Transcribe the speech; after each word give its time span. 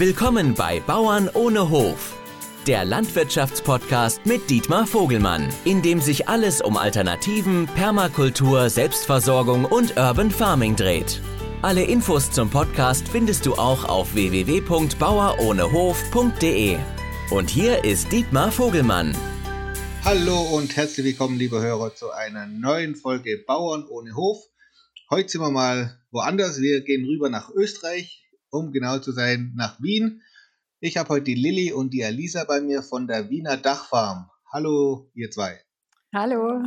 Willkommen 0.00 0.54
bei 0.54 0.80
Bauern 0.80 1.28
ohne 1.34 1.68
Hof, 1.68 2.16
der 2.66 2.86
Landwirtschaftspodcast 2.86 4.24
mit 4.24 4.48
Dietmar 4.48 4.86
Vogelmann, 4.86 5.52
in 5.66 5.82
dem 5.82 6.00
sich 6.00 6.26
alles 6.26 6.62
um 6.62 6.78
Alternativen, 6.78 7.66
Permakultur, 7.66 8.70
Selbstversorgung 8.70 9.66
und 9.66 9.98
Urban 9.98 10.30
Farming 10.30 10.74
dreht. 10.74 11.20
Alle 11.60 11.84
Infos 11.84 12.30
zum 12.30 12.48
Podcast 12.48 13.08
findest 13.08 13.44
du 13.44 13.56
auch 13.56 13.84
auf 13.84 14.14
www.bauerohnehof.de. 14.14 16.78
Und 17.30 17.50
hier 17.50 17.84
ist 17.84 18.10
Dietmar 18.10 18.52
Vogelmann. 18.52 19.14
Hallo 20.02 20.40
und 20.56 20.76
herzlich 20.76 21.04
willkommen, 21.04 21.38
liebe 21.38 21.60
Hörer, 21.60 21.94
zu 21.94 22.10
einer 22.10 22.46
neuen 22.46 22.96
Folge 22.96 23.44
Bauern 23.46 23.84
ohne 23.86 24.16
Hof. 24.16 24.38
Heute 25.10 25.28
sind 25.28 25.42
wir 25.42 25.50
mal 25.50 26.00
woanders. 26.10 26.58
Wir 26.58 26.80
gehen 26.80 27.04
rüber 27.04 27.28
nach 27.28 27.50
Österreich 27.50 28.19
um 28.50 28.72
genau 28.72 28.98
zu 28.98 29.12
sein, 29.12 29.52
nach 29.56 29.80
Wien. 29.80 30.22
Ich 30.80 30.96
habe 30.96 31.08
heute 31.10 31.24
die 31.24 31.34
Lilly 31.34 31.72
und 31.72 31.90
die 31.92 32.04
Alisa 32.04 32.44
bei 32.44 32.60
mir 32.60 32.82
von 32.82 33.06
der 33.06 33.30
Wiener 33.30 33.56
Dachfarm. 33.56 34.30
Hallo, 34.52 35.10
ihr 35.14 35.30
zwei. 35.30 35.60
Hallo. 36.14 36.62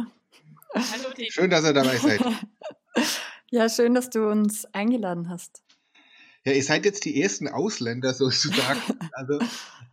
Hallo, 0.73 1.09
Schön, 1.29 1.49
dass 1.49 1.65
ihr 1.65 1.73
dabei 1.73 1.97
seid. 1.97 2.21
ja, 3.51 3.69
schön, 3.69 3.93
dass 3.93 4.09
du 4.09 4.29
uns 4.29 4.65
eingeladen 4.73 5.29
hast. 5.29 5.63
Ja, 6.45 6.53
ihr 6.53 6.63
seid 6.63 6.85
jetzt 6.85 7.05
die 7.05 7.21
ersten 7.21 7.47
Ausländer 7.47 8.13
sozusagen. 8.13 8.81
also 9.13 9.39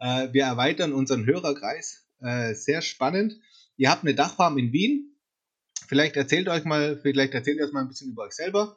äh, 0.00 0.32
wir 0.32 0.44
erweitern 0.44 0.92
unseren 0.92 1.26
Hörerkreis. 1.26 2.06
Äh, 2.20 2.54
sehr 2.54 2.82
spannend. 2.82 3.34
Ihr 3.76 3.90
habt 3.90 4.04
eine 4.04 4.14
Dachfarm 4.14 4.58
in 4.58 4.72
Wien. 4.72 5.16
Vielleicht 5.86 6.16
erzählt 6.16 6.48
euch 6.48 6.64
mal, 6.64 6.98
vielleicht 7.00 7.34
erzählt 7.34 7.58
ihr 7.58 7.66
euch 7.66 7.72
mal 7.72 7.80
ein 7.80 7.88
bisschen 7.88 8.10
über 8.10 8.24
euch 8.24 8.32
selber. 8.32 8.76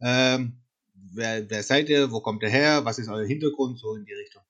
Ähm, 0.00 0.60
wer, 1.12 1.48
wer 1.50 1.62
seid 1.62 1.88
ihr, 1.88 2.10
wo 2.10 2.20
kommt 2.20 2.42
ihr 2.42 2.48
her, 2.48 2.84
was 2.84 2.98
ist 2.98 3.08
euer 3.08 3.26
Hintergrund, 3.26 3.78
so 3.78 3.94
in 3.94 4.04
die 4.04 4.14
Richtung. 4.14 4.42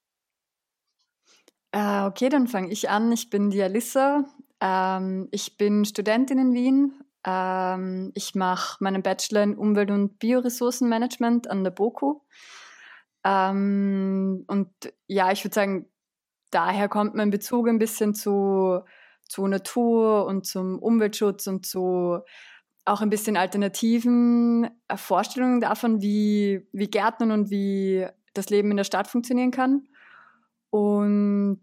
Äh, 1.73 2.05
okay, 2.05 2.29
dann 2.29 2.47
fange 2.47 2.71
ich 2.71 2.89
an. 2.89 3.13
Ich 3.13 3.31
bin 3.31 3.51
die 3.51 3.63
Alissa. 3.63 4.25
Ähm, 4.61 5.29
ich 5.31 5.57
bin 5.57 5.85
Studentin 5.85 6.39
in 6.39 6.55
Wien. 6.55 6.95
Ähm, 7.27 8.13
ich 8.15 8.35
mache 8.35 8.83
meinen 8.83 9.03
Bachelor 9.03 9.43
in 9.43 9.57
Umwelt- 9.57 9.91
und 9.91 10.19
Bioressourcenmanagement 10.19 11.51
an 11.51 11.65
der 11.65 11.71
BOKU. 11.71 12.21
Ähm, 13.25 14.45
und 14.47 14.71
ja, 15.07 15.31
ich 15.33 15.45
würde 15.45 15.55
sagen, 15.55 15.87
daher 16.51 16.89
kommt 16.89 17.15
mein 17.15 17.31
Bezug 17.31 17.69
ein 17.69 17.79
bisschen 17.79 18.15
zu, 18.15 18.81
zu 19.29 19.47
Natur 19.47 20.27
und 20.27 20.47
zum 20.47 20.79
Umweltschutz 20.79 21.47
und 21.47 21.67
zu 21.67 22.21
auch 22.89 23.01
ein 23.01 23.11
bisschen 23.11 23.37
alternativen 23.37 24.71
äh, 24.89 24.97
Vorstellungen 24.97 25.61
davon, 25.61 26.03
wie, 26.03 26.67
wie 26.73 26.89
Gärtnern 26.89 27.31
und 27.31 27.51
wie 27.51 28.07
das 28.35 28.51
Leben 28.51 28.71
in 28.71 28.77
der 28.77 28.85
Stadt 28.85 29.09
funktionieren 29.09 29.51
kann. 29.51 29.89
Und 30.71 31.61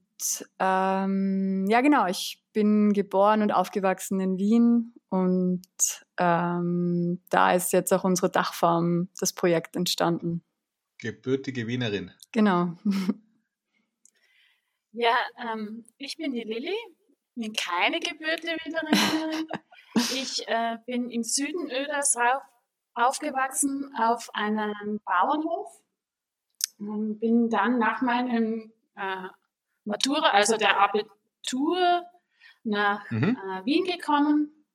ähm, 0.60 1.66
ja, 1.70 1.82
genau, 1.82 2.08
ich 2.08 2.44
bin 2.54 2.94
geboren 2.94 3.42
und 3.42 3.52
aufgewachsen 3.52 4.20
in 4.20 4.38
Wien 4.38 4.94
und 5.10 5.62
ähm, 6.18 7.22
da 7.30 7.54
ist 7.54 7.74
jetzt 7.74 7.94
auch 7.94 8.04
unsere 8.04 8.30
Dachfarm, 8.30 9.10
das 9.20 9.34
Projekt 9.34 9.76
entstanden. 9.76 10.44
Gebürtige 10.98 11.68
Wienerin. 11.68 12.12
Genau. 12.32 12.76
Ja, 14.98 15.18
ähm, 15.38 15.84
ich 15.98 16.16
bin 16.16 16.32
die 16.32 16.44
Lilly, 16.44 16.74
bin 17.36 17.52
keine 17.52 18.00
gebürtige 18.00 18.56
Wienerin. 18.64 19.48
Ich 19.96 20.48
äh, 20.48 20.78
bin 20.86 21.10
im 21.10 21.24
Süden 21.24 21.70
Öders 21.72 22.16
aufgewachsen 22.94 23.94
auf 23.98 24.30
einem 24.34 25.00
Bauernhof 25.06 25.82
und 26.78 27.20
bin 27.20 27.50
dann 27.50 27.80
nach 27.80 28.02
meinem 28.02 28.74
äh, 28.96 29.28
Matura, 29.86 30.32
also 30.32 30.58
der 30.58 30.80
Abitur, 30.80 32.04
nach 32.64 33.10
mhm. 33.12 33.38
äh, 33.38 33.66
Wien 33.66 33.86
gekommen 33.86 34.66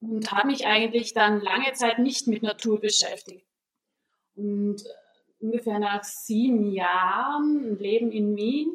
und 0.00 0.32
habe 0.32 0.48
mich 0.48 0.66
eigentlich 0.66 1.12
dann 1.12 1.40
lange 1.40 1.72
Zeit 1.74 1.98
nicht 1.98 2.26
mit 2.26 2.42
Natur 2.42 2.80
beschäftigt. 2.80 3.46
Und 4.34 4.80
äh, 4.80 5.44
ungefähr 5.44 5.78
nach 5.78 6.02
sieben 6.02 6.70
Jahren 6.72 7.78
Leben 7.78 8.10
in 8.10 8.36
Wien 8.36 8.74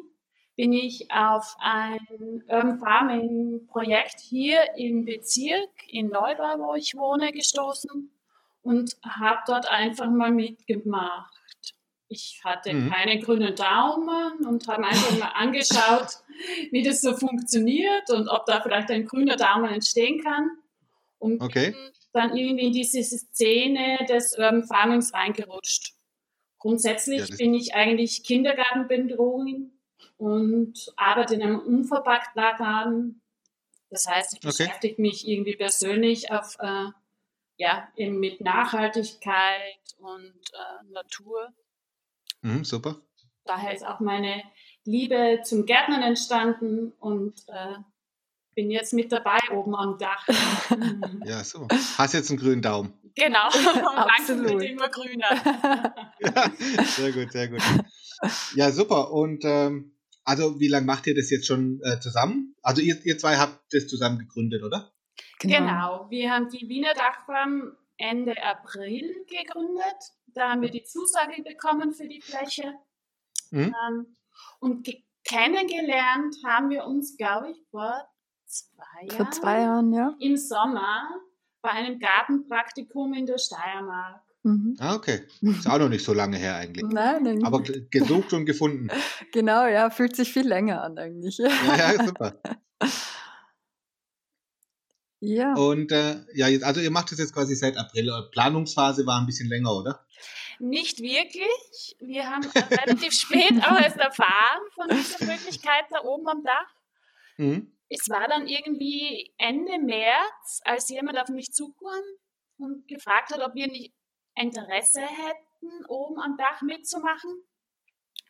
bin 0.56 0.72
ich 0.72 1.10
auf 1.10 1.56
ein 1.58 2.44
Urban 2.48 2.78
Farming 2.78 3.66
Projekt 3.66 4.20
hier 4.20 4.60
im 4.76 5.04
Bezirk 5.04 5.70
in 5.88 6.08
Neubau, 6.08 6.58
wo 6.58 6.74
ich 6.74 6.94
wohne, 6.94 7.32
gestoßen 7.32 8.10
und 8.62 8.96
habe 9.04 9.40
dort 9.46 9.68
einfach 9.70 10.10
mal 10.10 10.30
mitgemacht. 10.30 11.32
Ich 12.08 12.40
hatte 12.44 12.72
mhm. 12.72 12.90
keinen 12.90 13.20
grünen 13.20 13.54
Daumen 13.56 14.46
und 14.46 14.68
habe 14.68 14.84
einfach 14.84 15.18
mal 15.18 15.32
angeschaut, 15.34 16.08
wie 16.70 16.82
das 16.82 17.00
so 17.00 17.16
funktioniert 17.16 18.10
und 18.10 18.28
ob 18.28 18.46
da 18.46 18.60
vielleicht 18.60 18.90
ein 18.90 19.06
grüner 19.06 19.36
Daumen 19.36 19.72
entstehen 19.72 20.22
kann. 20.22 20.50
Und 21.18 21.42
okay. 21.42 21.72
bin 21.72 21.90
dann 22.12 22.36
irgendwie 22.36 22.66
in 22.66 22.72
diese 22.72 23.02
Szene 23.02 24.06
des 24.08 24.36
Urban 24.38 24.64
Farmings 24.64 25.12
reingerutscht. 25.12 25.94
Grundsätzlich 26.58 27.28
ja, 27.28 27.36
bin 27.36 27.54
ich 27.54 27.74
eigentlich 27.74 28.22
Kindergartenbedrohung 28.22 29.73
und 30.16 30.92
arbeite 30.96 31.34
in 31.34 31.42
einem 31.42 31.60
Unverpacktladen. 31.60 33.20
Das 33.90 34.06
heißt, 34.06 34.34
ich 34.34 34.38
okay. 34.38 34.48
beschäftige 34.48 35.00
mich 35.00 35.26
irgendwie 35.28 35.56
persönlich 35.56 36.30
auf, 36.30 36.56
äh, 36.58 36.86
ja, 37.56 37.88
eben 37.96 38.18
mit 38.18 38.40
Nachhaltigkeit 38.40 39.80
und 39.98 40.34
äh, 40.52 40.92
Natur. 40.92 41.52
Mhm, 42.42 42.64
super. 42.64 42.96
Daher 43.44 43.74
ist 43.74 43.86
auch 43.86 44.00
meine 44.00 44.42
Liebe 44.84 45.40
zum 45.44 45.66
Gärtnern 45.66 46.02
entstanden 46.02 46.92
und 46.98 47.34
äh, 47.48 47.76
bin 48.54 48.70
jetzt 48.70 48.92
mit 48.92 49.12
dabei 49.12 49.38
oben 49.52 49.74
am 49.74 49.98
Dach. 49.98 50.26
ja, 51.24 51.42
so. 51.44 51.68
Hast 51.98 52.14
jetzt 52.14 52.30
einen 52.30 52.38
grünen 52.38 52.62
Daumen. 52.62 52.92
Genau. 53.14 53.46
Absolut. 53.46 54.50
Langsam 54.50 54.60
immer 54.60 54.88
grüner. 54.88 55.28
ja, 56.20 56.50
sehr 56.84 57.12
gut, 57.12 57.32
sehr 57.32 57.48
gut. 57.48 57.62
Ja, 58.54 58.70
super. 58.72 59.12
Und 59.12 59.44
ähm, 59.44 59.93
also 60.24 60.58
wie 60.58 60.68
lange 60.68 60.86
macht 60.86 61.06
ihr 61.06 61.14
das 61.14 61.30
jetzt 61.30 61.46
schon 61.46 61.80
äh, 61.82 62.00
zusammen? 62.00 62.54
Also 62.62 62.80
ihr, 62.80 62.96
ihr 63.04 63.18
zwei 63.18 63.36
habt 63.36 63.60
das 63.72 63.86
zusammen 63.86 64.18
gegründet, 64.18 64.62
oder? 64.62 64.92
Genau. 65.38 65.58
genau. 65.58 66.10
Wir 66.10 66.32
haben 66.32 66.48
die 66.48 66.68
Wiener 66.68 66.94
Dachfarm 66.94 67.76
Ende 67.96 68.34
April 68.42 69.24
gegründet. 69.26 70.12
Da 70.28 70.50
haben 70.50 70.62
wir 70.62 70.70
die 70.70 70.82
Zusage 70.82 71.42
bekommen 71.42 71.92
für 71.92 72.08
die 72.08 72.20
Fläche. 72.20 72.74
Mhm. 73.50 73.74
Ähm, 73.88 74.16
und 74.58 74.88
kennengelernt 75.24 76.36
haben 76.44 76.70
wir 76.70 76.84
uns, 76.84 77.16
glaube 77.16 77.52
ich, 77.52 77.62
vor 77.70 78.08
zwei 78.46 79.06
Jahren. 79.06 79.16
Vor 79.16 79.30
zwei 79.30 79.60
Jahren, 79.60 79.92
ja. 79.92 80.16
Im 80.18 80.36
Sommer 80.36 81.08
bei 81.62 81.70
einem 81.70 81.98
Gartenpraktikum 81.98 83.14
in 83.14 83.26
der 83.26 83.38
Steiermark. 83.38 84.22
Mhm. 84.44 84.76
Ah, 84.78 84.94
okay. 84.94 85.22
Ist 85.40 85.66
auch 85.66 85.78
noch 85.78 85.88
nicht 85.88 86.04
so 86.04 86.12
lange 86.12 86.36
her 86.36 86.56
eigentlich. 86.56 86.84
Nein, 86.84 87.22
nein. 87.22 87.44
Aber 87.44 87.62
gesucht 87.90 88.32
und 88.32 88.46
gefunden. 88.46 88.88
Genau, 89.32 89.66
ja, 89.66 89.90
fühlt 89.90 90.14
sich 90.14 90.32
viel 90.32 90.46
länger 90.46 90.82
an 90.82 90.96
eigentlich. 90.96 91.38
Ja, 91.38 91.48
ja 91.76 92.04
super. 92.04 92.40
Ja. 95.26 95.54
Und 95.54 95.90
äh, 95.90 96.16
ja, 96.34 96.48
jetzt, 96.48 96.64
also 96.64 96.82
ihr 96.82 96.90
macht 96.90 97.10
das 97.10 97.18
jetzt 97.18 97.32
quasi 97.32 97.54
seit 97.54 97.78
April. 97.78 98.12
Planungsphase 98.30 99.06
war 99.06 99.18
ein 99.18 99.24
bisschen 99.24 99.48
länger, 99.48 99.74
oder? 99.74 100.04
Nicht 100.58 101.00
wirklich. 101.00 101.96
Wir 101.98 102.28
haben 102.28 102.44
relativ 102.44 103.12
spät 103.18 103.54
auch 103.64 103.80
erst 103.80 103.96
erfahren 103.96 104.60
von 104.74 104.86
dieser 104.90 105.24
Möglichkeit 105.24 105.84
da 105.90 106.02
oben 106.04 106.28
am 106.28 106.44
Dach. 106.44 106.74
Mhm. 107.38 107.72
Es 107.88 108.10
war 108.10 108.28
dann 108.28 108.46
irgendwie 108.46 109.32
Ende 109.38 109.78
März, 109.78 110.60
als 110.64 110.90
jemand 110.90 111.18
auf 111.18 111.30
mich 111.30 111.52
zukam 111.52 112.02
und 112.58 112.86
gefragt 112.86 113.30
hat, 113.32 113.40
ob 113.40 113.54
wir 113.54 113.68
nicht 113.68 113.94
Interesse 114.36 115.00
hätten, 115.00 115.84
oben 115.88 116.20
am 116.20 116.36
Dach 116.36 116.62
mitzumachen. 116.62 117.42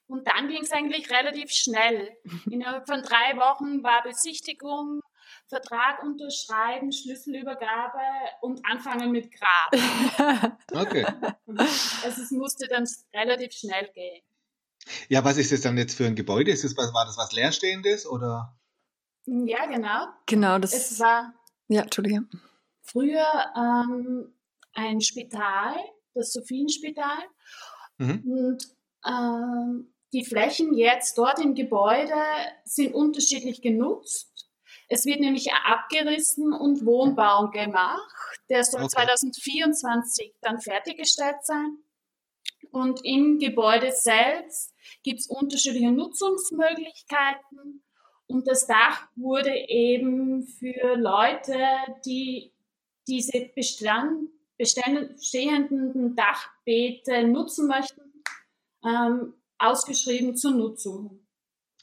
Und 0.06 0.29
dann 0.29 0.49
ging 0.49 0.62
es 0.62 0.73
eigentlich 0.73 1.11
relativ 1.11 1.51
schnell. 1.51 2.17
Innerhalb 2.51 2.87
von 2.87 3.03
drei 3.03 3.37
Wochen 3.37 3.83
war 3.83 4.03
Besichtigung, 4.03 5.01
Vertrag 5.47 6.03
unterschreiben, 6.03 6.93
Schlüsselübergabe 6.93 8.01
und 8.43 8.65
anfangen 8.67 9.11
mit 9.12 9.31
Grab. 9.33 10.59
Okay. 10.73 11.06
Also 12.03 12.23
es 12.23 12.31
musste 12.33 12.67
dann 12.67 12.87
relativ 13.12 13.53
schnell 13.53 13.89
gehen. 13.95 14.23
Ja, 15.09 15.25
was 15.25 15.37
ist 15.37 15.53
das 15.53 15.61
dann 15.61 15.79
jetzt 15.79 15.97
für 15.97 16.06
ein 16.06 16.17
Gebäude? 16.17 16.51
Ist 16.51 16.65
das, 16.65 16.77
war 16.77 17.06
das 17.06 17.17
was 17.17 17.33
Leerstehendes 17.33 18.06
oder? 18.06 18.59
Ja, 19.27 19.67
genau. 19.67 20.06
Genau, 20.27 20.59
das. 20.59 20.75
Es 20.75 21.01
war. 21.01 21.33
Ja, 21.69 21.83
Entschuldige. 21.83 22.25
Früher 22.83 23.27
ähm, 23.56 24.35
ein 24.75 25.00
Spital 25.00 25.76
das 26.15 26.32
Sophienspital. 26.32 27.19
Mhm. 27.99 28.23
Und 28.25 28.65
ähm, 29.06 29.94
die 30.12 30.25
Flächen 30.25 30.75
jetzt 30.75 31.19
dort 31.19 31.41
im 31.41 31.55
Gebäude 31.55 32.15
sind 32.65 32.94
unterschiedlich 32.94 33.61
genutzt. 33.61 34.31
Es 34.88 35.05
wird 35.06 35.21
nämlich 35.21 35.53
abgerissen 35.53 36.53
und 36.53 36.85
Wohnbau 36.87 37.50
gemacht. 37.50 38.41
Der 38.49 38.65
soll 38.65 38.82
okay. 38.82 39.06
2024 39.06 40.35
dann 40.41 40.61
fertiggestellt 40.61 41.43
sein. 41.43 41.79
Und 42.70 43.05
im 43.05 43.38
Gebäude 43.38 43.93
selbst 43.93 44.75
gibt 45.03 45.20
es 45.20 45.29
unterschiedliche 45.29 45.91
Nutzungsmöglichkeiten. 45.91 47.82
Und 48.27 48.47
das 48.47 48.67
Dach 48.67 49.09
wurde 49.17 49.55
eben 49.69 50.47
für 50.47 50.97
Leute, 50.97 51.59
die 52.05 52.53
diese 53.06 53.50
Bestand, 53.55 54.29
bestehenden 54.56 56.17
Dachbeete 56.17 57.27
nutzen 57.27 57.67
möchten, 57.67 58.23
ähm, 58.85 59.35
ausgeschrieben 59.59 60.37
zur 60.37 60.53
Nutzung. 60.53 61.27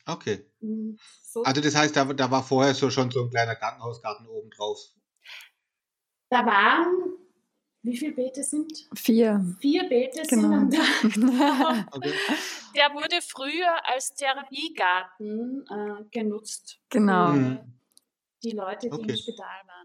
Okay. 0.05 0.45
Mhm. 0.59 0.97
So. 1.23 1.43
Also 1.43 1.61
das 1.61 1.75
heißt, 1.75 1.95
da, 1.95 2.05
da 2.05 2.31
war 2.31 2.43
vorher 2.43 2.73
so 2.73 2.89
schon 2.89 3.11
so 3.11 3.23
ein 3.23 3.29
kleiner 3.29 3.55
Krankenhausgarten 3.55 4.27
oben 4.27 4.49
drauf. 4.51 4.79
Da 6.29 6.45
waren, 6.45 7.17
wie 7.83 7.97
viele 7.97 8.13
Beete 8.13 8.43
sind? 8.43 8.87
Vier. 8.95 9.55
Vier 9.59 9.87
Beete 9.87 10.23
genau. 10.27 10.59
sind 10.59 10.73
da. 10.73 11.87
okay. 11.91 12.13
Der 12.75 12.93
wurde 12.93 13.21
früher 13.21 13.89
als 13.89 14.13
Therapiegarten 14.13 15.65
äh, 15.69 16.03
genutzt. 16.09 16.79
Genau. 16.89 17.33
Mhm. 17.33 17.59
Die 18.43 18.51
Leute, 18.51 18.89
die 18.89 18.93
okay. 18.93 19.11
im 19.11 19.17
Spital 19.17 19.61
waren. 19.67 19.80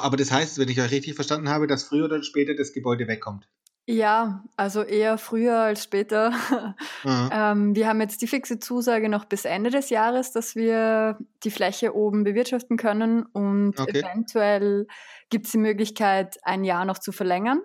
Aber 0.00 0.16
das 0.16 0.30
heißt, 0.30 0.58
wenn 0.58 0.68
ich 0.68 0.80
euch 0.80 0.90
richtig 0.90 1.14
verstanden 1.14 1.48
habe, 1.48 1.66
dass 1.66 1.84
früher 1.84 2.06
oder 2.06 2.22
später 2.22 2.54
das 2.54 2.72
Gebäude 2.72 3.06
wegkommt. 3.06 3.48
Ja, 3.84 4.44
also 4.56 4.82
eher 4.82 5.18
früher 5.18 5.58
als 5.58 5.82
später. 5.82 6.32
ähm, 7.04 7.74
wir 7.74 7.88
haben 7.88 8.00
jetzt 8.00 8.22
die 8.22 8.28
fixe 8.28 8.60
Zusage 8.60 9.08
noch 9.08 9.24
bis 9.24 9.44
Ende 9.44 9.70
des 9.70 9.90
Jahres, 9.90 10.30
dass 10.30 10.54
wir 10.54 11.18
die 11.42 11.50
Fläche 11.50 11.94
oben 11.94 12.22
bewirtschaften 12.22 12.76
können 12.76 13.24
und 13.24 13.80
okay. 13.80 13.98
eventuell 13.98 14.86
gibt 15.30 15.46
es 15.46 15.52
die 15.52 15.58
Möglichkeit, 15.58 16.38
ein 16.44 16.62
Jahr 16.62 16.84
noch 16.84 16.98
zu 16.98 17.10
verlängern. 17.10 17.60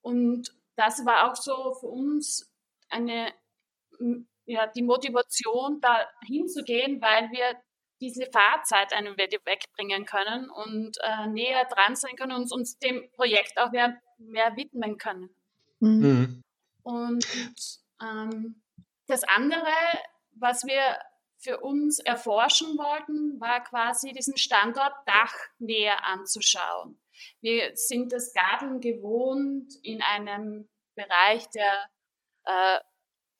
Und 0.02 0.54
das 0.76 1.06
war 1.06 1.32
auch 1.32 1.38
so 1.38 1.74
für 1.80 1.88
uns 1.88 2.54
eine 2.90 3.32
ja, 4.48 4.66
die 4.68 4.82
Motivation, 4.82 5.80
da 5.82 6.08
hinzugehen, 6.26 7.02
weil 7.02 7.30
wir 7.32 7.62
diese 8.00 8.28
Fahrzeit 8.32 8.94
einem 8.94 9.18
wegbringen 9.18 10.06
können 10.06 10.50
und 10.50 10.98
äh, 11.02 11.28
näher 11.28 11.66
dran 11.66 11.96
sein 11.96 12.16
können 12.16 12.34
und 12.34 12.52
uns 12.52 12.78
dem 12.80 13.12
Projekt 13.12 13.58
auch 13.58 13.72
mehr, 13.72 14.00
mehr 14.18 14.56
widmen 14.56 14.98
können. 14.98 15.30
Mhm. 15.80 16.02
mhm. 16.02 16.44
Und 16.84 17.28
ähm, 18.02 18.62
das 19.08 19.24
andere, 19.26 19.68
was 20.36 20.64
wir 20.64 20.98
für 21.38 21.60
uns 21.60 22.00
erforschen 22.00 22.78
wollten, 22.78 23.40
war 23.42 23.62
quasi 23.64 24.14
diesen 24.14 24.38
Standort 24.38 24.94
Dach 25.06 25.34
näher 25.60 26.06
anzuschauen. 26.06 26.98
Wir 27.42 27.72
sind 27.76 28.14
das 28.14 28.34
Garten 28.34 28.80
gewohnt 28.80 29.74
in 29.84 30.02
einem 30.02 30.70
Bereich, 30.96 31.50
der 31.50 31.90
äh, 32.46 32.80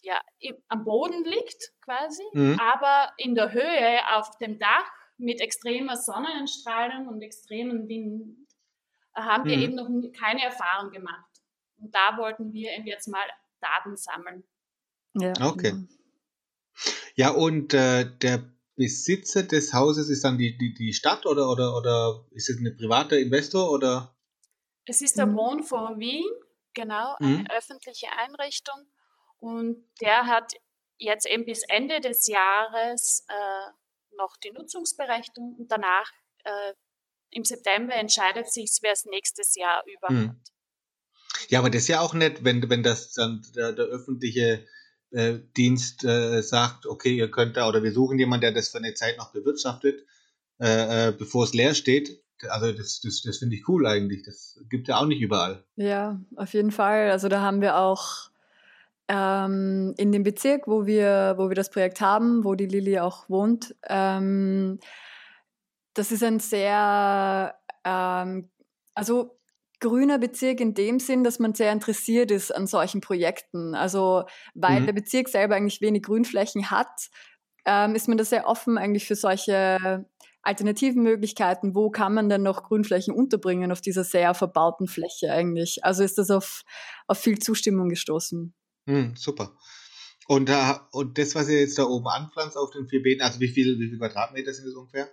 ja, 0.08 0.22
am 0.70 0.86
Boden 0.86 1.24
liegt 1.26 1.74
quasi, 1.82 2.24
mhm. 2.34 2.58
aber 2.60 3.12
in 3.18 3.36
der 3.36 3.52
Höhe 3.52 4.16
auf 4.16 4.38
dem 4.38 4.58
Dach 4.58 4.90
mit 5.18 5.42
extremer 5.42 5.98
Sonnenstrahlung 5.98 7.08
und 7.08 7.22
extremen 7.22 7.88
Wind 7.88 8.38
haben 9.16 9.44
mhm. 9.44 9.48
wir 9.48 9.58
eben 9.58 9.76
noch 9.76 9.90
keine 10.18 10.44
Erfahrung 10.44 10.92
gemacht. 10.92 11.26
Und 11.78 11.94
da 11.94 12.18
wollten 12.18 12.54
wir 12.54 12.72
eben 12.72 12.88
jetzt 12.88 13.08
mal 13.08 13.26
Daten 13.60 13.98
sammeln. 13.98 14.44
Ja. 15.16 15.34
Okay. 15.42 15.72
Genau. 15.72 15.88
Ja, 17.16 17.32
und 17.32 17.74
äh, 17.74 18.06
der 18.22 18.44
Besitzer 18.76 19.44
des 19.44 19.74
Hauses 19.74 20.10
ist 20.10 20.24
dann 20.24 20.38
die, 20.38 20.58
die, 20.58 20.74
die 20.74 20.94
Stadt 20.94 21.26
oder, 21.26 21.50
oder, 21.50 21.76
oder 21.76 22.26
ist 22.32 22.50
es 22.50 22.60
ein 22.60 22.78
privater 22.78 23.18
Investor 23.18 23.72
oder? 23.72 24.16
Es 24.86 25.02
ist 25.02 25.18
der 25.18 25.26
mhm. 25.26 25.36
Wohnfonds 25.36 26.00
Wien, 26.00 26.24
genau, 26.74 27.16
eine 27.20 27.40
mhm. 27.40 27.48
öffentliche 27.48 28.08
Einrichtung. 28.16 28.86
Und 29.40 29.86
der 30.02 30.26
hat 30.26 30.54
jetzt 30.98 31.28
eben 31.28 31.46
bis 31.46 31.64
Ende 31.68 32.02
des 32.02 32.28
Jahres 32.28 33.26
äh, 33.30 33.72
noch 34.18 34.36
die 34.38 34.52
Nutzungsberechtigung 34.52 35.56
und 35.60 35.72
danach 35.72 36.12
äh, 36.44 36.74
im 37.30 37.44
September 37.44 37.94
entscheidet 37.94 38.52
sich, 38.52 38.78
wer 38.82 38.94
es 38.94 39.06
nächstes 39.06 39.56
Jahr 39.56 39.84
übernimmt. 39.86 40.32
Hm. 40.32 40.42
Ja, 41.50 41.60
aber 41.60 41.70
das 41.70 41.84
ist 41.84 41.88
ja 41.90 42.02
auch 42.02 42.14
nett, 42.14 42.44
wenn, 42.44 42.68
wenn 42.70 42.84
das 42.84 43.14
dann 43.14 43.46
der, 43.56 43.74
der 43.74 43.86
öffentliche 43.86 44.66
äh, 45.12 45.40
Dienst 45.56 46.04
äh, 46.04 46.42
sagt, 46.42 46.86
okay, 46.86 47.16
ihr 47.16 47.30
könnt 47.30 47.58
da 47.58 47.68
oder 47.68 47.84
wir 47.84 47.92
suchen 47.92 48.18
jemanden, 48.18 48.42
der 48.42 48.52
das 48.54 48.70
für 48.70 48.78
eine 48.78 48.94
Zeit 48.94 49.18
noch 49.18 49.32
bewirtschaftet, 49.32 50.06
äh, 50.60 51.10
äh, 51.10 51.12
bevor 51.12 51.44
es 51.44 51.54
leer 51.54 51.76
steht. 51.76 52.24
Also 52.50 52.72
das, 52.72 53.02
das, 53.02 53.22
das 53.22 53.38
finde 53.38 53.56
ich 53.56 53.68
cool 53.68 53.86
eigentlich. 53.88 54.24
Das 54.24 54.60
gibt 54.70 54.88
ja 54.88 54.98
auch 55.00 55.06
nicht 55.06 55.22
überall. 55.22 55.64
Ja, 55.76 56.20
auf 56.36 56.54
jeden 56.54 56.72
Fall. 56.72 57.12
Also 57.12 57.30
da 57.30 57.42
haben 57.42 57.62
wir 57.62 57.78
auch 57.78 58.30
ähm, 59.08 59.94
in 59.98 60.12
dem 60.12 60.24
Bezirk, 60.24 60.68
wo 60.68 60.86
wir, 60.86 61.36
wo 61.38 61.50
wir 61.50 61.56
das 61.56 61.70
Projekt 61.70 62.02
haben, 62.02 62.44
wo 62.44 62.56
die 62.56 62.66
Lilly 62.66 63.00
auch 63.00 63.30
wohnt. 63.30 63.76
Ähm, 63.88 64.80
das 65.94 66.12
ist 66.12 66.24
ein 66.24 66.40
sehr, 66.40 67.56
ähm, 67.84 68.50
also 68.94 69.38
grüner 69.80 70.18
Bezirk 70.18 70.60
in 70.60 70.74
dem 70.74 71.00
Sinn, 71.00 71.24
dass 71.24 71.40
man 71.40 71.54
sehr 71.54 71.72
interessiert 71.72 72.32
ist 72.32 72.54
an 72.54 72.68
solchen 72.68 73.02
Projekten. 73.02 73.76
Also 73.76 74.26
weil 74.56 74.82
mhm. 74.82 74.86
der 74.88 74.94
Bezirk 74.94 75.30
selber 75.30 75.56
eigentlich 75.56 75.82
wenig 75.82 76.04
Grünflächen 76.04 76.72
hat, 76.72 77.10
ähm, 77.66 77.96
ist 77.96 78.08
man 78.08 78.18
da 78.18 78.24
sehr 78.24 78.48
offen 78.48 78.78
eigentlich 78.78 79.06
für 79.06 79.16
solche 79.16 80.06
alternativen 80.42 81.04
Möglichkeiten, 81.04 81.76
wo 81.76 81.90
kann 81.90 82.14
man 82.14 82.30
denn 82.30 82.42
noch 82.42 82.64
Grünflächen 82.64 83.14
unterbringen 83.14 83.72
auf 83.72 83.82
dieser 83.82 84.06
sehr 84.06 84.34
verbauten 84.34 84.88
Fläche 84.88 85.32
eigentlich? 85.32 85.84
Also 85.84 86.04
ist 86.04 86.18
das 86.18 86.32
auf, 86.32 86.64
auf 87.08 87.18
viel 87.18 87.40
Zustimmung 87.40 87.90
gestoßen. 87.90 88.54
Hm, 88.88 89.16
super. 89.16 89.56
Und, 90.28 90.50
da, 90.50 90.88
und 90.92 91.18
das, 91.18 91.36
was 91.36 91.48
ihr 91.50 91.60
jetzt 91.60 91.78
da 91.78 91.84
oben 91.84 92.08
anpflanzt 92.08 92.58
auf 92.58 92.72
den 92.72 92.88
vier 92.88 93.02
Beeten, 93.02 93.22
also 93.22 93.40
wie 93.40 93.48
viel, 93.48 93.78
wie 93.80 93.90
viel 93.90 93.98
Quadratmeter 94.00 94.54
sind 94.54 94.66
das 94.66 94.76
ungefähr? 94.76 95.10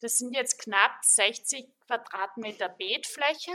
Das 0.00 0.18
sind 0.18 0.34
jetzt 0.34 0.58
knapp 0.60 0.92
60 1.02 1.66
Quadratmeter 1.86 2.68
Beetfläche. 2.68 3.52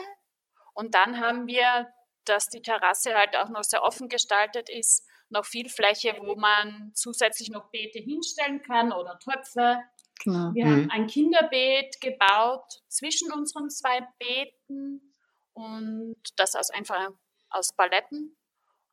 Und 0.74 0.96
dann 0.96 1.20
haben 1.20 1.48
wir, 1.48 1.88
dass 2.26 2.48
die 2.48 2.62
Terrasse 2.62 3.14
halt 3.14 3.36
auch 3.36 3.50
noch 3.50 3.64
sehr 3.64 3.84
offen 3.84 4.10
gestaltet 4.10 4.70
ist, 4.70 5.06
noch 5.30 5.46
viel 5.46 5.70
Fläche, 5.70 6.16
wo 6.20 6.36
man 6.36 6.92
zusätzlich 6.94 7.50
noch 7.50 7.70
Beete 7.72 8.00
hinstellen 8.00 8.62
kann 8.62 8.92
oder 8.92 9.18
Töpfe. 9.20 9.80
Genau. 10.24 10.54
Wir 10.54 10.66
Mhm. 10.66 10.70
haben 10.72 10.90
ein 10.92 11.08
Kinderbeet 11.08 12.00
gebaut 12.02 12.82
zwischen 12.88 13.32
unseren 13.32 13.70
zwei 13.70 14.02
Beeten 14.20 15.16
und 15.54 16.18
das 16.36 16.56
aus 16.56 16.70
einfach 16.70 17.10
aus 17.50 17.74
Paletten. 17.76 18.38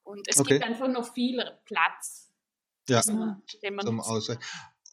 Und 0.08 0.26
es 0.26 0.38
Okay. 0.40 0.54
gibt 0.54 0.64
einfach 0.64 0.88
noch 0.88 1.12
viel 1.12 1.44
Platz, 1.66 2.32
Ja, 2.88 3.02
den 3.02 3.74
man, 3.74 3.84
zum 3.84 4.00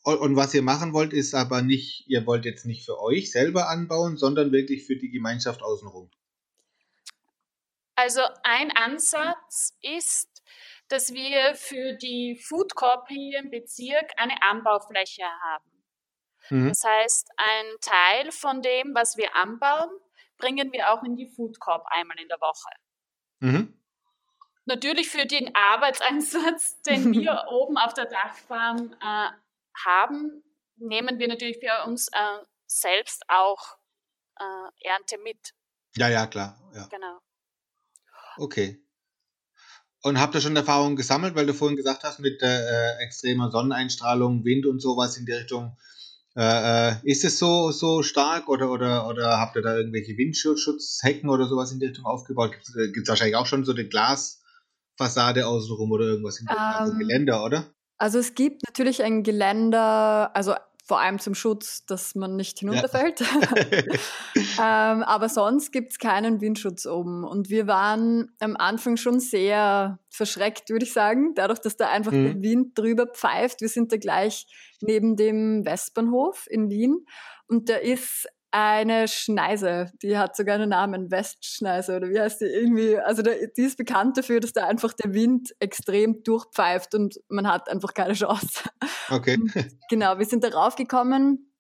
und 0.04 0.36
was 0.36 0.54
ihr 0.54 0.62
machen 0.62 0.92
wollt, 0.92 1.14
ist 1.14 1.34
aber 1.34 1.62
nicht, 1.62 2.04
ihr 2.08 2.28
wollt 2.28 2.44
jetzt 2.44 2.66
nicht 2.66 2.86
für 2.86 3.00
euch 3.00 3.32
selber 3.32 3.70
anbauen, 3.70 4.18
sondern 4.18 4.52
wirklich 4.52 4.86
für 4.86 4.98
die 4.98 5.10
Gemeinschaft 5.10 5.64
außenrum. 5.64 6.12
Also 7.96 8.22
ein 8.44 8.72
Ansatz 8.76 9.78
ist, 9.82 10.44
dass 10.90 11.14
wir 11.14 11.56
für 11.56 11.94
die 11.94 12.36
Food 12.36 12.76
Corp 12.76 13.08
hier 13.08 13.40
im 13.40 13.50
Bezirk 13.50 14.12
eine 14.18 14.44
Anbaufläche 14.44 15.24
haben. 15.24 15.86
Mhm. 16.50 16.68
Das 16.68 16.84
heißt, 16.84 17.30
ein 17.38 17.66
Teil 17.80 18.32
von 18.34 18.62
dem, 18.62 18.94
was 18.94 19.16
wir 19.16 19.34
anbauen, 19.34 19.90
bringen 20.38 20.74
wir 20.74 20.92
auch 20.92 21.04
in 21.04 21.16
die 21.16 21.30
Food 21.30 21.58
Corp 21.62 21.86
einmal 21.88 22.20
in 22.20 22.28
der 22.28 22.42
Woche. 22.42 22.70
Mhm. 23.40 23.75
Natürlich 24.66 25.10
für 25.10 25.26
den 25.26 25.54
Arbeitseinsatz, 25.56 26.82
den 26.88 27.14
wir 27.14 27.46
oben 27.52 27.78
auf 27.78 27.94
der 27.94 28.06
Dachfarm 28.06 28.94
äh, 29.02 29.30
haben, 29.86 30.44
nehmen 30.78 31.20
wir 31.20 31.28
natürlich 31.28 31.58
für 31.60 31.88
uns 31.88 32.08
äh, 32.10 32.44
selbst 32.68 33.24
auch 33.28 33.78
äh, 34.40 34.88
Ernte 34.88 35.18
mit. 35.24 35.54
Ja, 35.96 36.10
ja, 36.10 36.28
klar. 36.28 36.60
Ja. 36.74 36.88
Genau. 36.88 37.20
Okay. 38.38 38.82
Und 40.02 40.20
habt 40.20 40.36
ihr 40.36 40.42
schon 40.42 40.56
Erfahrungen 40.56 40.96
gesammelt, 40.96 41.36
weil 41.36 41.48
du 41.48 41.54
vorhin 41.54 41.78
gesagt 41.78 42.04
hast, 42.04 42.20
mit 42.20 42.42
äh, 42.42 42.98
extremer 42.98 43.50
Sonneneinstrahlung, 43.50 44.44
Wind 44.44 44.66
und 44.66 44.80
sowas 44.80 45.18
in 45.18 45.26
die 45.26 45.32
Richtung. 45.32 45.78
Äh, 46.36 46.92
äh, 46.92 46.96
ist 47.04 47.24
es 47.24 47.40
so, 47.40 47.72
so 47.72 48.04
stark 48.04 48.50
oder, 48.50 48.70
oder, 48.70 49.08
oder 49.08 49.40
habt 49.40 49.56
ihr 49.56 49.62
da 49.62 49.76
irgendwelche 49.76 50.18
Windschutzhecken 50.18 51.30
oder 51.30 51.48
sowas 51.48 51.72
in 51.72 51.80
die 51.80 51.88
Richtung 51.88 52.06
aufgebaut? 52.06 52.52
Gibt 52.76 52.98
es 52.98 53.08
wahrscheinlich 53.08 53.38
auch 53.38 53.46
schon 53.46 53.64
so 53.64 53.72
eine 53.72 53.88
Glasfassade 54.98 55.48
außenrum 55.48 55.92
oder 55.92 56.06
irgendwas? 56.06 56.40
Also 56.48 56.94
Ähm, 56.94 57.00
Geländer, 57.00 57.44
oder? 57.44 57.74
Also 57.98 58.20
es 58.20 58.36
gibt 58.36 58.64
natürlich 58.68 59.04
ein 59.04 59.24
Geländer, 59.24 60.36
also 60.36 60.54
vor 60.88 61.00
allem 61.00 61.18
zum 61.18 61.34
Schutz, 61.34 61.86
dass 61.86 62.14
man 62.14 62.36
nicht 62.36 62.60
hinunterfällt. 62.60 63.22
ähm, 64.62 65.04
aber 65.04 65.30
sonst 65.30 65.72
gibt 65.72 65.94
es 65.94 65.98
keinen 66.00 66.42
Windschutz 66.42 66.86
oben. 66.86 67.24
Und 67.24 67.50
wir 67.50 67.66
waren 67.68 68.32
am 68.40 68.56
Anfang 68.56 68.96
schon 68.98 69.20
sehr 69.20 69.98
verschreckt, 70.10 70.70
würde 70.70 70.86
ich 70.86 70.94
sagen, 70.94 71.34
dadurch, 71.36 71.60
dass 71.60 71.78
da 71.78 71.90
einfach 71.90 72.12
Mhm. 72.12 72.26
der 72.26 72.42
Wind 72.42 72.78
drüber 72.78 73.08
pfeift. 73.08 73.62
Wir 73.62 73.70
sind 73.70 73.92
da 73.92 73.98
gleich 73.98 74.46
neben 74.82 75.16
dem 75.16 75.66
Westbahnhof 75.66 76.46
in 76.50 76.70
Wien. 76.70 77.06
Und 77.48 77.70
da 77.70 77.78
ist 77.78 78.28
eine 78.58 79.10
Schneise, 79.10 79.92
die 80.02 80.18
hat 80.18 80.38
sogar 80.38 80.56
einen 80.56 80.70
Namen, 80.70 81.12
Westschneise 81.12 81.98
oder 81.98 82.10
wie 82.10 82.22
heißt 82.22 82.40
die 82.40 82.46
irgendwie, 82.46 82.98
also 82.98 83.22
da, 83.22 83.32
die 83.58 83.64
ist 83.64 83.78
bekannt 83.78 84.18
dafür, 84.18 84.40
dass 84.40 84.54
da 84.54 84.66
einfach 84.66 84.94
der 84.94 85.14
Wind 85.14 85.54
extrem 85.60 86.24
durchpfeift 86.24 86.96
und 86.96 87.20
man 87.28 87.50
hat 87.50 87.70
einfach 87.70 87.94
keine 87.94 88.14
Chance. 88.14 88.64
Okay. 89.10 89.36
Und 89.36 89.54
genau, 89.90 90.20
wir 90.20 90.26
sind 90.26 90.42
darauf 90.44 90.78
gekommen 90.78 91.52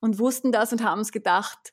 und 0.00 0.18
wussten 0.18 0.50
das 0.50 0.72
und 0.72 0.82
haben 0.82 0.98
uns 0.98 1.12
gedacht, 1.12 1.72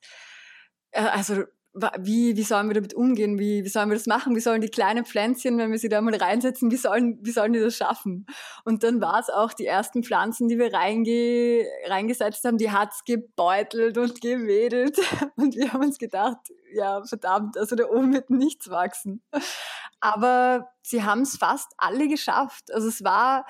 äh, 0.92 1.02
also 1.02 1.46
wie, 1.74 2.36
wie 2.36 2.44
sollen 2.44 2.68
wir 2.68 2.74
damit 2.74 2.94
umgehen? 2.94 3.38
Wie, 3.38 3.64
wie 3.64 3.70
sollen 3.70 3.90
wir 3.90 3.96
das 3.96 4.08
machen? 4.08 4.36
Wie 4.36 4.40
sollen 4.40 4.62
die 4.62 4.70
kleinen 4.70 5.06
Pflänzchen, 5.06 5.58
wenn 5.58 5.72
wir 5.72 5.78
sie 5.78 5.90
da 5.90 6.02
mal 6.02 6.16
reinsetzen, 6.16 6.72
wie 6.72 6.78
sollen, 6.78 7.20
wie 7.22 7.32
sollen 7.32 7.54
die 7.54 7.60
das 7.60 7.78
schaffen? 7.78 8.26
Und 8.66 8.84
dann 8.84 9.02
war 9.02 9.20
es 9.20 9.30
auch 9.30 9.54
die 9.54 9.68
ersten 9.68 10.04
Pflanzen, 10.04 10.48
die 10.48 10.58
wir 10.58 10.74
reinge, 10.74 11.66
reingesetzt 11.86 12.44
haben, 12.44 12.58
die 12.58 12.72
hat's 12.72 13.04
gebeutelt 13.04 13.98
und 13.98 14.20
gewedelt. 14.20 14.98
Und 15.36 15.56
wir 15.56 15.72
haben 15.72 15.84
uns 15.84 16.00
gedacht, 16.00 16.38
ja, 16.74 17.04
verdammt, 17.04 17.58
also 17.58 17.76
da 17.76 17.86
oben 17.86 18.14
wird 18.14 18.30
nichts 18.30 18.70
wachsen. 18.70 19.22
Aber 20.00 20.70
sie 20.82 21.04
haben 21.04 21.22
es 21.22 21.38
fast 21.38 21.72
alle 21.78 22.08
geschafft. 22.08 22.74
Also 22.74 22.88
es 22.88 23.04
war, 23.04 23.46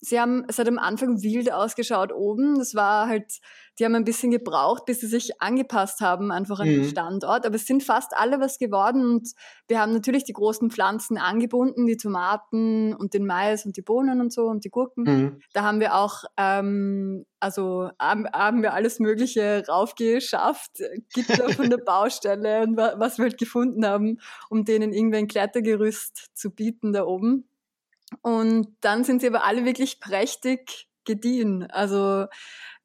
sie 0.00 0.20
haben, 0.20 0.44
es 0.48 0.58
hat 0.58 0.68
am 0.68 0.78
Anfang 0.78 1.22
wild 1.22 1.52
ausgeschaut 1.52 2.12
oben. 2.12 2.58
Das 2.58 2.74
war 2.74 3.08
halt, 3.08 3.38
die 3.78 3.84
haben 3.84 3.94
ein 3.94 4.04
bisschen 4.04 4.30
gebraucht, 4.30 4.84
bis 4.86 5.00
sie 5.00 5.06
sich 5.06 5.40
angepasst 5.40 6.00
haben, 6.00 6.30
einfach 6.30 6.60
an 6.60 6.66
den 6.68 6.82
Mhm. 6.82 6.88
Standort. 6.88 7.46
Aber 7.46 7.56
es 7.56 7.66
sind 7.66 7.82
fast 7.82 8.16
alle 8.16 8.40
was 8.40 8.58
geworden 8.58 9.04
und 9.04 9.32
wir 9.66 9.80
haben 9.80 9.92
natürlich 9.92 10.24
die 10.24 10.32
großen 10.32 10.70
Pflanzen 10.70 11.18
angebunden, 11.18 11.86
die 11.86 11.96
Tomaten 11.96 12.94
und 12.94 13.14
den 13.14 13.26
Mais 13.26 13.66
und 13.66 13.76
die 13.76 13.82
Bohnen 13.82 14.20
und 14.20 14.32
so 14.32 14.46
und 14.46 14.64
die 14.64 14.70
Gurken. 14.70 15.04
Mhm. 15.04 15.38
Da 15.52 15.62
haben 15.62 15.80
wir 15.80 15.94
auch, 15.96 16.24
ähm, 16.36 17.24
also 17.40 17.90
haben, 18.00 18.26
haben 18.32 18.62
wir 18.62 18.74
alles 18.74 18.98
Mögliche 19.00 19.64
raufgeschafft, 19.68 20.82
Gitter 21.12 21.48
von 21.50 21.70
der 21.70 21.78
Baustelle 21.84 22.62
und 22.62 22.76
wa 22.76 22.94
was 22.98 23.18
wir 23.18 23.24
halt 23.24 23.38
gefunden 23.38 23.84
haben, 23.86 24.18
um 24.48 24.64
denen 24.64 24.92
irgendwie 24.92 25.18
ein 25.18 25.28
Klettergerüst 25.28 26.36
zu 26.36 26.50
bieten 26.50 26.92
da 26.92 27.04
oben. 27.04 27.48
Und 28.22 28.68
dann 28.80 29.04
sind 29.04 29.20
sie 29.20 29.26
aber 29.28 29.44
alle 29.44 29.64
wirklich 29.64 30.00
prächtig 30.00 30.88
gediehen. 31.04 31.66
Also 31.70 32.26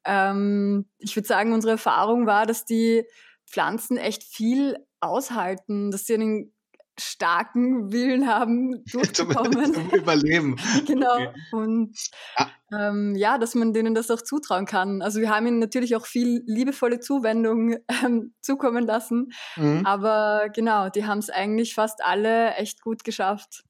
ähm, 0.04 0.86
ich 0.98 1.16
würde 1.16 1.26
sagen, 1.28 1.52
unsere 1.52 1.72
Erfahrung 1.72 2.26
war, 2.26 2.46
dass 2.46 2.64
die 2.64 3.04
Pflanzen 3.46 3.96
echt 3.96 4.22
viel 4.24 4.76
aushalten, 5.00 5.90
dass 5.90 6.04
sie 6.06 6.14
einen 6.14 6.50
starken 6.98 7.90
Willen 7.92 8.28
haben, 8.28 8.84
Zum, 8.88 9.02
durchzukommen. 9.02 9.74
zum 9.74 9.90
Überleben. 9.90 10.56
Genau. 10.86 11.14
Okay. 11.16 11.32
Und 11.52 11.96
Ah. 12.36 12.46
ähm, 12.72 13.14
ja, 13.16 13.36
dass 13.38 13.54
man 13.54 13.72
denen 13.72 13.94
das 13.94 14.10
auch 14.10 14.22
zutrauen 14.22 14.64
kann. 14.66 15.02
Also 15.02 15.20
wir 15.20 15.28
haben 15.30 15.46
ihnen 15.46 15.58
natürlich 15.58 15.96
auch 15.96 16.06
viel 16.06 16.42
liebevolle 16.46 17.00
Zuwendung 17.00 17.76
ähm, 18.04 18.34
zukommen 18.40 18.86
lassen. 18.86 19.32
Mhm. 19.56 19.84
Aber 19.84 20.48
genau, 20.54 20.88
die 20.88 21.04
haben 21.04 21.18
es 21.18 21.30
eigentlich 21.30 21.74
fast 21.74 22.04
alle 22.04 22.54
echt 22.54 22.80
gut 22.80 23.02
geschafft. 23.04 23.64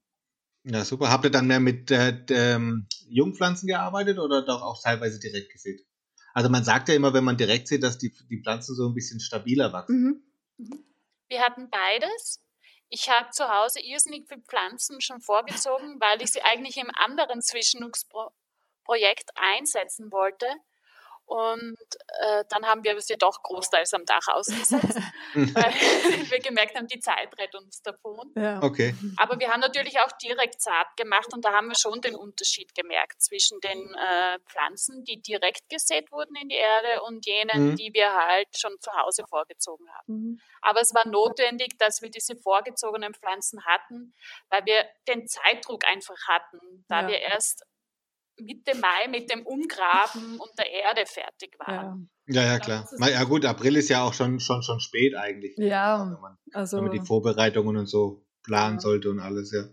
Ja, 0.64 0.84
super. 0.84 1.10
Habt 1.10 1.24
ihr 1.24 1.30
dann 1.30 1.46
mehr 1.46 1.60
mit 1.60 1.90
äh, 1.90 2.16
ähm, 2.30 2.86
Jungpflanzen 3.06 3.66
gearbeitet 3.66 4.18
oder 4.18 4.42
doch 4.42 4.62
auch 4.62 4.82
teilweise 4.82 5.20
direkt 5.20 5.52
gesät? 5.52 5.84
Also 6.32 6.48
man 6.48 6.64
sagt 6.64 6.88
ja 6.88 6.94
immer, 6.94 7.12
wenn 7.12 7.24
man 7.24 7.36
direkt 7.36 7.68
sieht, 7.68 7.82
dass 7.82 7.98
die, 7.98 8.12
die 8.30 8.42
Pflanzen 8.42 8.74
so 8.74 8.88
ein 8.88 8.94
bisschen 8.94 9.20
stabiler 9.20 9.72
wachsen. 9.72 10.24
Mhm. 10.56 10.84
Wir 11.28 11.40
hatten 11.42 11.68
beides. 11.70 12.40
Ich 12.88 13.08
habe 13.08 13.30
zu 13.30 13.48
Hause 13.48 13.80
irrsinnig 13.80 14.26
viele 14.28 14.42
Pflanzen 14.42 15.00
schon 15.00 15.20
vorgezogen, 15.20 16.00
weil 16.00 16.22
ich 16.22 16.32
sie 16.32 16.42
eigentlich 16.42 16.76
im 16.76 16.90
anderen 16.94 17.42
Zwischennutzprojekt 17.42 19.30
einsetzen 19.34 20.10
wollte. 20.12 20.46
Und 21.26 21.76
äh, 22.20 22.44
dann 22.50 22.66
haben 22.66 22.84
wir 22.84 23.00
sie 23.00 23.16
doch 23.16 23.42
großteils 23.42 23.94
am 23.94 24.04
Dach 24.04 24.28
ausgesetzt, 24.28 24.98
weil 25.34 25.72
wir 26.30 26.38
gemerkt 26.40 26.76
haben, 26.76 26.86
die 26.86 27.00
Zeit 27.00 27.32
rettet 27.38 27.54
uns 27.54 27.80
davon. 27.82 28.30
Ja. 28.36 28.62
Okay. 28.62 28.94
Aber 29.16 29.38
wir 29.40 29.50
haben 29.50 29.60
natürlich 29.60 29.98
auch 30.00 30.12
direkt 30.22 30.60
Saat 30.60 30.96
gemacht 30.96 31.32
und 31.32 31.44
da 31.44 31.52
haben 31.52 31.68
wir 31.68 31.76
schon 31.78 32.00
den 32.02 32.14
Unterschied 32.14 32.74
gemerkt 32.74 33.22
zwischen 33.22 33.58
den 33.60 33.94
äh, 33.94 34.38
Pflanzen, 34.48 35.02
die 35.04 35.20
direkt 35.22 35.68
gesät 35.70 36.12
wurden 36.12 36.36
in 36.36 36.48
die 36.48 36.56
Erde 36.56 37.02
und 37.02 37.24
jenen, 37.26 37.70
Mhm. 37.70 37.76
die 37.76 37.92
wir 37.94 38.12
halt 38.12 38.48
schon 38.56 38.76
zu 38.80 38.92
Hause 38.92 39.24
vorgezogen 39.28 39.86
haben. 39.94 40.04
Mhm. 40.14 40.40
Aber 40.60 40.80
es 40.80 40.94
war 40.94 41.06
notwendig, 41.06 41.78
dass 41.78 42.02
wir 42.02 42.10
diese 42.10 42.36
vorgezogenen 42.36 43.14
Pflanzen 43.14 43.64
hatten, 43.64 44.12
weil 44.50 44.64
wir 44.66 44.84
den 45.08 45.26
Zeitdruck 45.26 45.84
einfach 45.86 46.16
hatten, 46.28 46.84
da 46.88 47.02
Ja. 47.02 47.08
wir 47.08 47.18
erst 47.20 47.64
Mitte 48.40 48.76
Mai 48.78 49.08
mit 49.08 49.30
dem 49.30 49.46
Umgraben 49.46 50.38
und 50.40 50.50
der 50.58 50.70
Erde 50.70 51.04
fertig 51.06 51.56
Ja. 51.60 51.66
waren. 51.66 52.10
Ja, 52.26 52.42
ja, 52.42 52.58
glaube, 52.58 52.86
klar. 52.96 53.10
Ja 53.10 53.24
gut, 53.24 53.44
April 53.44 53.76
ist 53.76 53.88
ja 53.90 54.02
auch 54.02 54.14
schon, 54.14 54.40
schon, 54.40 54.62
schon 54.62 54.80
spät 54.80 55.14
eigentlich. 55.14 55.54
Ja, 55.58 56.00
Wenn 56.00 56.20
man, 56.20 56.38
also 56.52 56.78
wenn 56.78 56.84
man 56.84 56.92
die 56.98 57.06
Vorbereitungen 57.06 57.76
und 57.76 57.86
so 57.86 58.24
planen 58.42 58.76
Ja. 58.76 58.80
sollte 58.80 59.10
und 59.10 59.20
alles, 59.20 59.52
ja. 59.52 59.64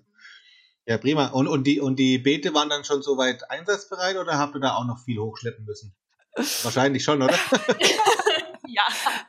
Ja, 0.86 0.98
prima. 0.98 1.27
Und, 1.27 1.48
und, 1.48 1.65
die, 1.65 1.80
und 1.80 1.98
die 1.98 2.18
Beete 2.18 2.53
waren 2.53 2.70
dann 2.70 2.84
schon 2.84 3.01
soweit 3.01 3.50
einsatzbereit 3.50 4.18
oder 4.18 4.38
habt 4.38 4.56
ihr 4.56 4.60
da 4.62 4.75
auch 4.75 4.86
noch 4.86 5.00
viel 5.00 5.20
hochschleppen 5.20 5.63
müssen? 5.65 5.96
Wahrscheinlich 6.63 7.03
schon, 7.03 7.22
oder? 7.22 7.36
Ja, 8.68 8.84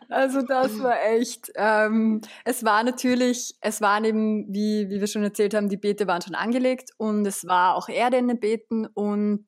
Also 0.09 0.43
das 0.43 0.79
war 0.79 1.03
echt. 1.05 1.51
Ähm, 1.55 2.21
es 2.45 2.65
war 2.65 2.85
natürlich, 2.85 3.55
es 3.61 3.81
waren 3.81 4.05
eben, 4.05 4.53
wie, 4.53 4.89
wie 4.91 5.01
wir 5.01 5.07
schon 5.07 5.23
erzählt 5.23 5.55
haben, 5.55 5.69
die 5.69 5.77
Beete 5.79 6.07
waren 6.07 6.23
schon 6.23 6.35
angelegt 6.35 6.91
und 6.99 7.27
es 7.27 7.47
war 7.47 7.75
auch 7.77 7.89
Erde 7.89 8.19
in 8.19 8.29
den 8.29 8.41
Beeten 8.41 8.87
und 8.87 9.47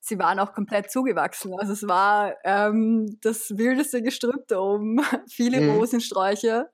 sie 0.00 0.18
waren 0.18 0.38
auch 0.38 0.52
komplett 0.52 0.90
zugewachsen. 0.90 1.52
Also 1.58 1.72
es 1.72 1.86
war 1.88 2.34
ähm, 2.44 3.18
das 3.22 3.56
wildeste 3.56 4.02
Gestrüpp 4.02 4.48
da 4.48 4.58
oben, 4.58 5.00
viele 5.28 5.62
Mhm. 5.62 5.70
Rosensträucher. 5.70 6.68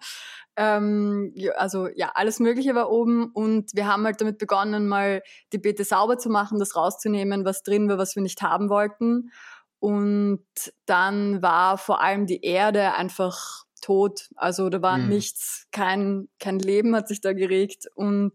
Ähm, 0.57 1.35
also 1.57 1.89
ja, 1.95 2.11
alles 2.15 2.41
Mögliche 2.41 2.75
war 2.75 2.91
oben 2.91 3.31
und 3.33 3.71
wir 3.75 3.87
haben 3.87 4.05
halt 4.05 4.21
damit 4.21 4.39
begonnen, 4.39 4.89
mal 4.89 5.23
die 5.53 5.59
Beete 5.59 5.85
sauber 5.85 6.19
zu 6.19 6.31
machen, 6.31 6.59
das 6.59 6.75
rauszunehmen, 6.75 7.45
was 7.45 7.63
drin 7.63 7.89
war, 7.89 7.99
was 7.99 8.17
wir 8.17 8.23
nicht 8.23 8.43
haben 8.43 8.69
wollten. 8.69 9.31
Und 9.81 10.45
dann 10.87 11.43
war 11.43 11.79
vor 11.79 12.01
allem 12.01 12.27
die 12.27 12.43
Erde 12.43 12.95
einfach 12.95 13.65
tot. 13.81 14.29
Also 14.35 14.69
da 14.69 14.83
war 14.83 14.99
mhm. 14.99 15.09
nichts, 15.09 15.67
kein, 15.71 16.29
kein 16.41 16.59
Leben 16.59 16.95
hat 16.97 17.09
sich 17.09 17.21
da 17.21 17.33
geregt. 17.33 17.87
Und 17.95 18.35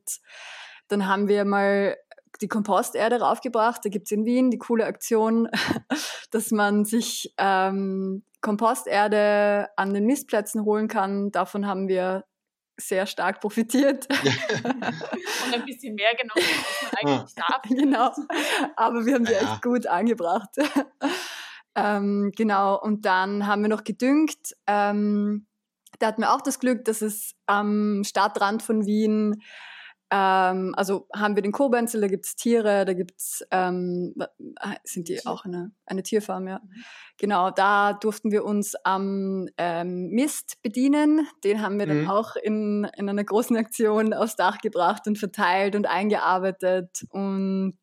dann 0.88 1.07
haben 1.07 1.27
wir 1.27 1.45
mal 1.45 1.97
die 2.41 2.47
Komposterde 2.47 3.19
raufgebracht. 3.19 3.83
Da 3.83 3.89
gibt's 3.89 4.12
in 4.12 4.25
Wien 4.25 4.51
die 4.51 4.57
coole 4.57 4.85
Aktion, 4.85 5.50
dass 6.31 6.51
man 6.51 6.85
sich 6.85 7.33
ähm, 7.38 8.23
Komposterde 8.41 9.69
an 9.77 9.93
den 9.93 10.05
Mistplätzen 10.05 10.65
holen 10.65 10.88
kann. 10.88 11.31
Davon 11.31 11.67
haben 11.67 11.88
wir 11.88 12.25
sehr 12.77 13.05
stark 13.05 13.39
profitiert. 13.39 14.07
Und 15.45 15.53
ein 15.53 15.65
bisschen 15.65 15.95
mehr 15.95 16.13
genommen, 16.15 16.47
als 16.57 16.91
man 16.91 17.12
eigentlich 17.12 17.35
darf. 17.35 17.62
Genau, 17.63 18.12
aber 18.75 19.05
wir 19.05 19.15
haben 19.15 19.25
die 19.25 19.33
ja. 19.33 19.39
echt 19.39 19.62
gut 19.62 19.88
angebracht. 19.88 20.50
Ähm, 21.75 22.32
genau, 22.36 22.80
und 22.80 23.06
dann 23.06 23.48
haben 23.48 23.62
wir 23.62 23.70
noch 23.70 23.84
gedüngt. 23.84 24.56
Ähm, 24.68 25.48
da 26.00 26.08
hatten 26.08 26.22
wir 26.22 26.34
auch 26.34 26.42
das 26.42 26.60
Glück, 26.60 26.86
dass 26.86 27.01
es 27.01 27.34
am 27.46 28.03
Stadtrand 28.03 28.63
von 28.63 28.86
Wien 28.86 29.42
ähm, 30.13 30.75
also 30.77 31.08
haben 31.15 31.36
wir 31.36 31.42
den 31.42 31.51
Kobenzel, 31.51 32.00
da 32.00 32.08
gibt 32.08 32.25
es 32.25 32.36
Tiere, 32.36 32.86
da 32.86 32.94
gibt 32.94 33.13
es, 33.18 33.44
ähm, 33.50 34.13
ah, 34.60 34.75
sind 34.84 35.08
die 35.08 35.25
auch 35.25 35.44
eine, 35.44 35.72
eine 35.88 36.03
Tierfarm, 36.03 36.48
ja. 36.48 36.60
Mhm. 36.60 36.84
Genau, 37.18 37.50
da 37.50 37.94
durften 37.94 38.32
wir 38.32 38.46
uns 38.46 38.75
am 38.84 39.48
ähm, 39.58 40.10
Mist 40.10 40.62
bedienen. 40.62 41.27
Den 41.44 41.63
haben 41.63 41.80
wir 41.80 41.88
mhm. 41.88 42.06
dann 42.06 42.10
auch 42.12 42.36
in, 42.36 42.88
in 42.96 43.10
einer 43.10 43.24
großen 43.24 43.58
Aktion 43.58 44.13
aufs 44.13 44.36
Dach 44.36 44.60
gebracht 44.60 45.08
und 45.08 45.18
verteilt 45.18 45.75
und 45.75 45.88
eingearbeitet. 45.88 47.08
Und 47.10 47.80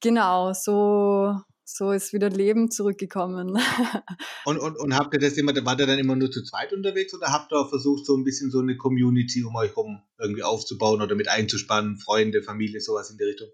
genau, 0.00 0.54
so 0.54 1.34
so 1.68 1.90
ist 1.90 2.12
wieder 2.12 2.30
Leben 2.30 2.70
zurückgekommen. 2.70 3.58
und, 4.44 4.58
und, 4.58 4.78
und 4.78 4.94
habt 4.96 5.12
ihr 5.14 5.20
das 5.20 5.34
immer, 5.34 5.52
war 5.64 5.78
ihr 5.78 5.86
dann 5.86 5.98
immer 5.98 6.14
nur 6.14 6.30
zu 6.30 6.44
zweit 6.44 6.72
unterwegs 6.72 7.12
oder 7.12 7.32
habt 7.32 7.52
ihr 7.52 7.58
auch 7.58 7.68
versucht, 7.68 8.06
so 8.06 8.16
ein 8.16 8.24
bisschen 8.24 8.50
so 8.50 8.60
eine 8.60 8.76
Community 8.76 9.42
um 9.44 9.56
euch 9.56 9.70
herum 9.70 10.00
irgendwie 10.18 10.44
aufzubauen 10.44 11.02
oder 11.02 11.16
mit 11.16 11.28
einzuspannen, 11.28 11.98
Freunde, 11.98 12.42
Familie, 12.42 12.80
sowas 12.80 13.10
in 13.10 13.18
die 13.18 13.24
Richtung? 13.24 13.48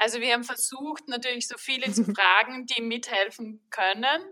Also 0.00 0.20
wir 0.20 0.32
haben 0.32 0.44
versucht, 0.44 1.08
natürlich 1.08 1.48
so 1.48 1.56
viele 1.58 1.92
zu 1.92 2.04
fragen, 2.14 2.66
die 2.66 2.82
mithelfen 2.82 3.60
können. 3.70 4.22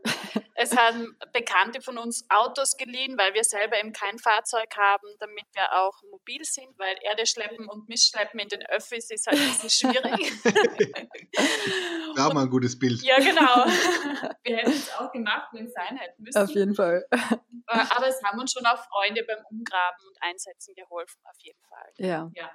Es 0.55 0.77
haben 0.77 1.17
Bekannte 1.33 1.83
von 1.83 1.99
uns 1.99 2.25
Autos 2.31 2.77
geliehen, 2.77 3.19
weil 3.19 3.35
wir 3.35 3.45
selber 3.45 3.79
eben 3.79 3.93
kein 3.93 4.19
Fahrzeug 4.19 4.69
haben, 4.77 5.07
damit 5.19 5.45
wir 5.53 5.73
auch 5.73 6.01
mobil 6.11 6.43
sind, 6.45 6.79
weil 6.79 6.97
Erde 7.03 7.27
schleppen 7.27 7.69
und 7.69 7.89
Missschleppen 7.89 8.41
in 8.41 8.49
den 8.49 8.65
Öffis 8.67 9.11
ist 9.11 9.27
halt 9.27 9.39
ein 9.39 9.49
bisschen 9.49 9.71
schwierig. 9.71 10.33
da 12.17 12.23
haben 12.23 12.37
wir 12.37 12.43
ein 12.43 12.51
gutes 12.51 12.79
Bild. 12.79 13.03
Ja, 13.03 13.19
genau. 13.19 13.67
Wir 14.45 14.59
hätten 14.59 14.71
es 14.71 14.93
auch 14.95 15.11
gemacht, 15.11 15.49
wenn 15.53 15.67
es 15.67 15.73
sein 15.73 15.97
hätte 15.97 16.23
müssen. 16.23 16.39
Auf 16.39 16.51
jeden 16.51 16.75
Fall. 16.75 17.05
Aber 17.67 18.07
es 18.07 18.23
haben 18.23 18.39
uns 18.39 18.53
schon 18.53 18.65
auch 18.65 18.79
Freunde 18.85 19.25
beim 19.25 19.45
Umgraben 19.51 20.07
und 20.07 20.17
Einsetzen 20.21 20.75
geholfen, 20.77 21.21
auf 21.25 21.37
jeden 21.41 21.61
Fall. 21.69 21.93
Ja. 21.99 22.31
ja. 22.35 22.51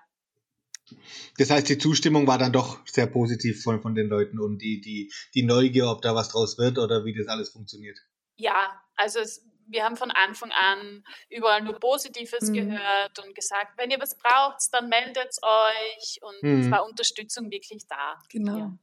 Das 1.38 1.50
heißt, 1.50 1.70
die 1.70 1.78
Zustimmung 1.78 2.28
war 2.28 2.38
dann 2.38 2.52
doch 2.52 2.80
sehr 2.86 3.08
positiv 3.08 3.64
von, 3.64 3.82
von 3.82 3.96
den 3.96 4.08
Leuten 4.08 4.40
und 4.40 4.60
die, 4.60 4.82
die, 4.82 5.12
die 5.34 5.44
Neugier, 5.44 5.90
ob 5.90 6.02
da 6.02 6.16
was 6.16 6.30
draus 6.30 6.58
wird 6.58 6.78
oder 6.78 7.06
wie 7.06 7.14
das 7.14 7.28
alles 7.28 7.50
funktioniert. 7.50 7.98
Ja, 8.36 8.82
also 8.96 9.20
es, 9.20 9.46
wir 9.68 9.84
haben 9.84 9.96
von 9.96 10.12
Anfang 10.12 10.52
an 10.52 11.04
überall 11.30 11.62
nur 11.62 11.80
Positives 11.80 12.50
mhm. 12.50 12.54
gehört 12.54 13.20
und 13.26 13.36
gesagt, 13.36 13.78
wenn 13.78 13.92
ihr 13.92 14.00
was 14.00 14.18
braucht, 14.18 14.62
dann 14.72 14.90
meldet 14.90 15.38
euch 15.42 16.20
und 16.22 16.44
mhm. 16.44 16.62
es 16.62 16.72
war 16.72 16.86
Unterstützung 16.86 17.50
wirklich 17.52 17.88
da. 17.88 18.20
Genau. 18.30 18.58
Ja. 18.58 18.78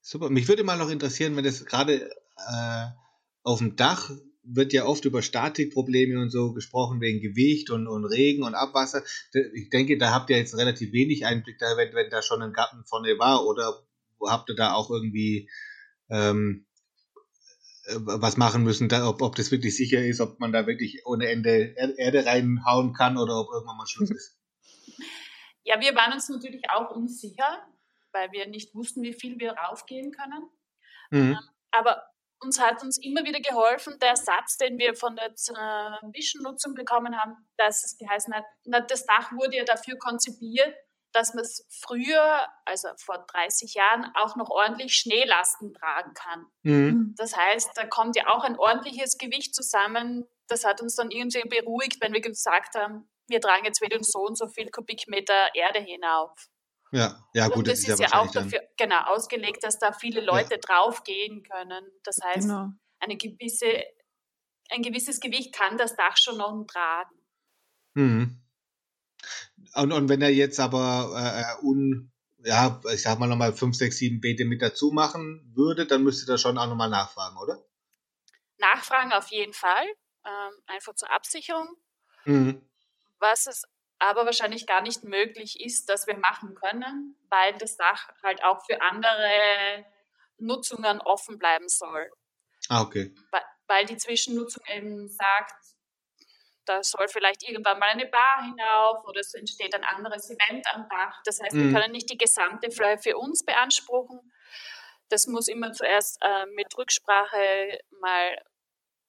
Super. 0.00 0.30
Mich 0.30 0.46
würde 0.46 0.62
mal 0.62 0.78
noch 0.78 0.90
interessieren, 0.90 1.36
wenn 1.36 1.44
das 1.44 1.64
gerade 1.64 2.10
äh, 2.36 2.86
auf 3.42 3.58
dem 3.58 3.76
Dach 3.76 4.10
wird 4.48 4.72
ja 4.72 4.84
oft 4.84 5.04
über 5.04 5.22
Statikprobleme 5.22 6.20
und 6.20 6.30
so 6.30 6.52
gesprochen, 6.52 7.00
wegen 7.00 7.20
Gewicht 7.20 7.70
und, 7.70 7.86
und 7.86 8.04
Regen 8.04 8.42
und 8.42 8.54
Abwasser. 8.54 9.02
Ich 9.54 9.70
denke, 9.70 9.98
da 9.98 10.12
habt 10.12 10.30
ihr 10.30 10.36
jetzt 10.36 10.56
relativ 10.56 10.92
wenig 10.92 11.26
Einblick, 11.26 11.58
da, 11.58 11.76
wenn, 11.76 11.94
wenn 11.94 12.10
da 12.10 12.22
schon 12.22 12.42
ein 12.42 12.52
Garten 12.52 12.84
vorne 12.84 13.18
war, 13.18 13.44
oder 13.44 13.82
habt 14.24 14.48
ihr 14.48 14.54
da 14.54 14.74
auch 14.74 14.90
irgendwie 14.90 15.50
ähm, 16.08 16.66
äh, 17.86 17.96
was 17.98 18.36
machen 18.36 18.62
müssen, 18.62 18.88
da, 18.88 19.08
ob, 19.08 19.22
ob 19.22 19.34
das 19.36 19.50
wirklich 19.50 19.76
sicher 19.76 20.04
ist, 20.04 20.20
ob 20.20 20.38
man 20.40 20.52
da 20.52 20.66
wirklich 20.66 21.02
ohne 21.06 21.28
Ende 21.28 21.74
Erde 21.96 22.24
reinhauen 22.26 22.92
kann 22.92 23.18
oder 23.18 23.40
ob 23.40 23.48
irgendwann 23.52 23.76
mal 23.76 23.86
Schluss 23.86 24.10
ist? 24.10 24.38
Ja, 25.64 25.80
wir 25.80 25.94
waren 25.96 26.12
uns 26.12 26.28
natürlich 26.28 26.62
auch 26.70 26.90
unsicher, 26.94 27.66
weil 28.12 28.30
wir 28.30 28.46
nicht 28.46 28.74
wussten, 28.74 29.02
wie 29.02 29.14
viel 29.14 29.38
wir 29.40 29.52
raufgehen 29.52 30.12
können. 30.12 30.48
Mhm. 31.10 31.32
Ähm, 31.32 31.38
aber 31.72 32.02
uns 32.40 32.60
hat 32.60 32.82
uns 32.82 32.98
immer 32.98 33.24
wieder 33.24 33.40
geholfen, 33.40 33.98
der 34.00 34.16
Satz, 34.16 34.56
den 34.58 34.78
wir 34.78 34.94
von 34.94 35.16
der 35.16 35.30
äh, 35.30 36.10
Zwischennutzung 36.12 36.74
bekommen 36.74 37.16
haben, 37.18 37.34
dass 37.56 37.84
es 37.84 37.96
geheißen 37.98 38.34
hat, 38.34 38.44
na, 38.64 38.80
das 38.80 39.06
Dach 39.06 39.32
wurde 39.32 39.56
ja 39.56 39.64
dafür 39.64 39.96
konzipiert, 39.98 40.74
dass 41.12 41.32
man 41.32 41.44
es 41.44 41.66
früher, 41.70 42.46
also 42.66 42.88
vor 42.98 43.24
30 43.26 43.74
Jahren, 43.74 44.12
auch 44.14 44.36
noch 44.36 44.50
ordentlich 44.50 44.94
Schneelasten 44.94 45.72
tragen 45.72 46.12
kann. 46.12 46.46
Mhm. 46.62 47.14
Das 47.16 47.34
heißt, 47.34 47.70
da 47.74 47.86
kommt 47.86 48.16
ja 48.16 48.26
auch 48.28 48.44
ein 48.44 48.58
ordentliches 48.58 49.16
Gewicht 49.16 49.54
zusammen. 49.54 50.26
Das 50.46 50.64
hat 50.64 50.82
uns 50.82 50.94
dann 50.94 51.10
irgendwie 51.10 51.48
beruhigt, 51.48 52.02
wenn 52.02 52.12
wir 52.12 52.20
gesagt 52.20 52.74
haben, 52.74 53.08
wir 53.28 53.40
tragen 53.40 53.64
jetzt 53.64 53.80
wieder 53.80 53.98
so 54.02 54.20
und 54.20 54.36
so 54.36 54.46
viel 54.46 54.70
Kubikmeter 54.70 55.54
Erde 55.54 55.80
hinauf. 55.80 56.30
Ja, 56.92 57.28
ja 57.34 57.48
gut, 57.48 57.58
und 57.58 57.68
das, 57.68 57.82
das 57.82 57.94
ist, 57.94 58.00
ja, 58.00 58.08
ja 58.08 58.20
auch 58.20 58.30
dafür 58.30 58.60
genau 58.76 59.00
ausgelegt, 59.06 59.64
dass 59.64 59.78
da 59.78 59.92
viele 59.92 60.20
Leute 60.20 60.54
ja. 60.54 60.58
draufgehen 60.58 61.42
können. 61.42 61.84
Das 62.04 62.18
heißt, 62.22 62.48
genau. 62.48 62.70
eine 63.00 63.16
gewisse, 63.16 63.82
ein 64.70 64.82
gewisses 64.82 65.20
Gewicht 65.20 65.54
kann 65.54 65.76
das 65.78 65.96
Dach 65.96 66.16
schon 66.16 66.38
noch 66.38 66.64
tragen. 66.66 67.14
Mhm. 67.94 68.42
Und, 69.74 69.92
und 69.92 70.08
wenn 70.08 70.22
er 70.22 70.30
jetzt 70.30 70.60
aber 70.60 71.12
äh, 71.16 71.40
äh 71.40 71.66
un, 71.66 72.12
ja, 72.38 72.80
ich 72.92 73.02
sag 73.02 73.18
mal 73.18 73.26
nochmal 73.26 73.52
5, 73.52 73.76
6, 73.76 73.96
7 73.96 74.20
Beete 74.20 74.44
mit 74.44 74.62
dazu 74.62 74.92
machen 74.92 75.50
würde, 75.54 75.86
dann 75.86 76.04
müsste 76.04 76.30
er 76.30 76.38
schon 76.38 76.58
auch 76.58 76.66
nochmal 76.66 76.90
nachfragen, 76.90 77.36
oder? 77.36 77.64
Nachfragen 78.58 79.12
auf 79.12 79.28
jeden 79.28 79.52
Fall, 79.52 79.86
ähm, 80.24 80.52
einfach 80.66 80.94
zur 80.94 81.10
Absicherung. 81.10 81.68
Mhm. 82.24 82.62
Was 83.18 83.46
es 83.46 83.64
aber 83.98 84.26
wahrscheinlich 84.26 84.66
gar 84.66 84.82
nicht 84.82 85.04
möglich 85.04 85.60
ist, 85.60 85.88
dass 85.88 86.06
wir 86.06 86.16
machen 86.18 86.54
können, 86.54 87.16
weil 87.30 87.56
das 87.58 87.76
Dach 87.76 88.08
halt 88.22 88.42
auch 88.44 88.64
für 88.66 88.80
andere 88.82 89.86
Nutzungen 90.38 91.00
offen 91.00 91.38
bleiben 91.38 91.68
soll. 91.68 92.10
Ah, 92.68 92.82
okay. 92.82 93.14
Weil 93.66 93.86
die 93.86 93.96
Zwischennutzung 93.96 94.62
eben 94.68 95.08
sagt, 95.08 95.54
da 96.66 96.82
soll 96.82 97.08
vielleicht 97.08 97.48
irgendwann 97.48 97.78
mal 97.78 97.88
eine 97.88 98.06
Bar 98.06 98.42
hinauf 98.44 99.04
oder 99.04 99.20
es 99.20 99.34
entsteht 99.34 99.74
ein 99.74 99.84
anderes 99.84 100.28
Event 100.30 100.66
am 100.74 100.88
Dach. 100.88 101.22
Das 101.24 101.40
heißt, 101.40 101.54
mhm. 101.54 101.72
wir 101.72 101.80
können 101.80 101.92
nicht 101.92 102.10
die 102.10 102.18
gesamte 102.18 102.70
Fläche 102.70 102.98
für 102.98 103.16
uns 103.16 103.44
beanspruchen. 103.44 104.32
Das 105.08 105.26
muss 105.28 105.48
immer 105.48 105.72
zuerst 105.72 106.18
äh, 106.22 106.46
mit 106.54 106.76
Rücksprache 106.76 107.78
mal 108.00 108.42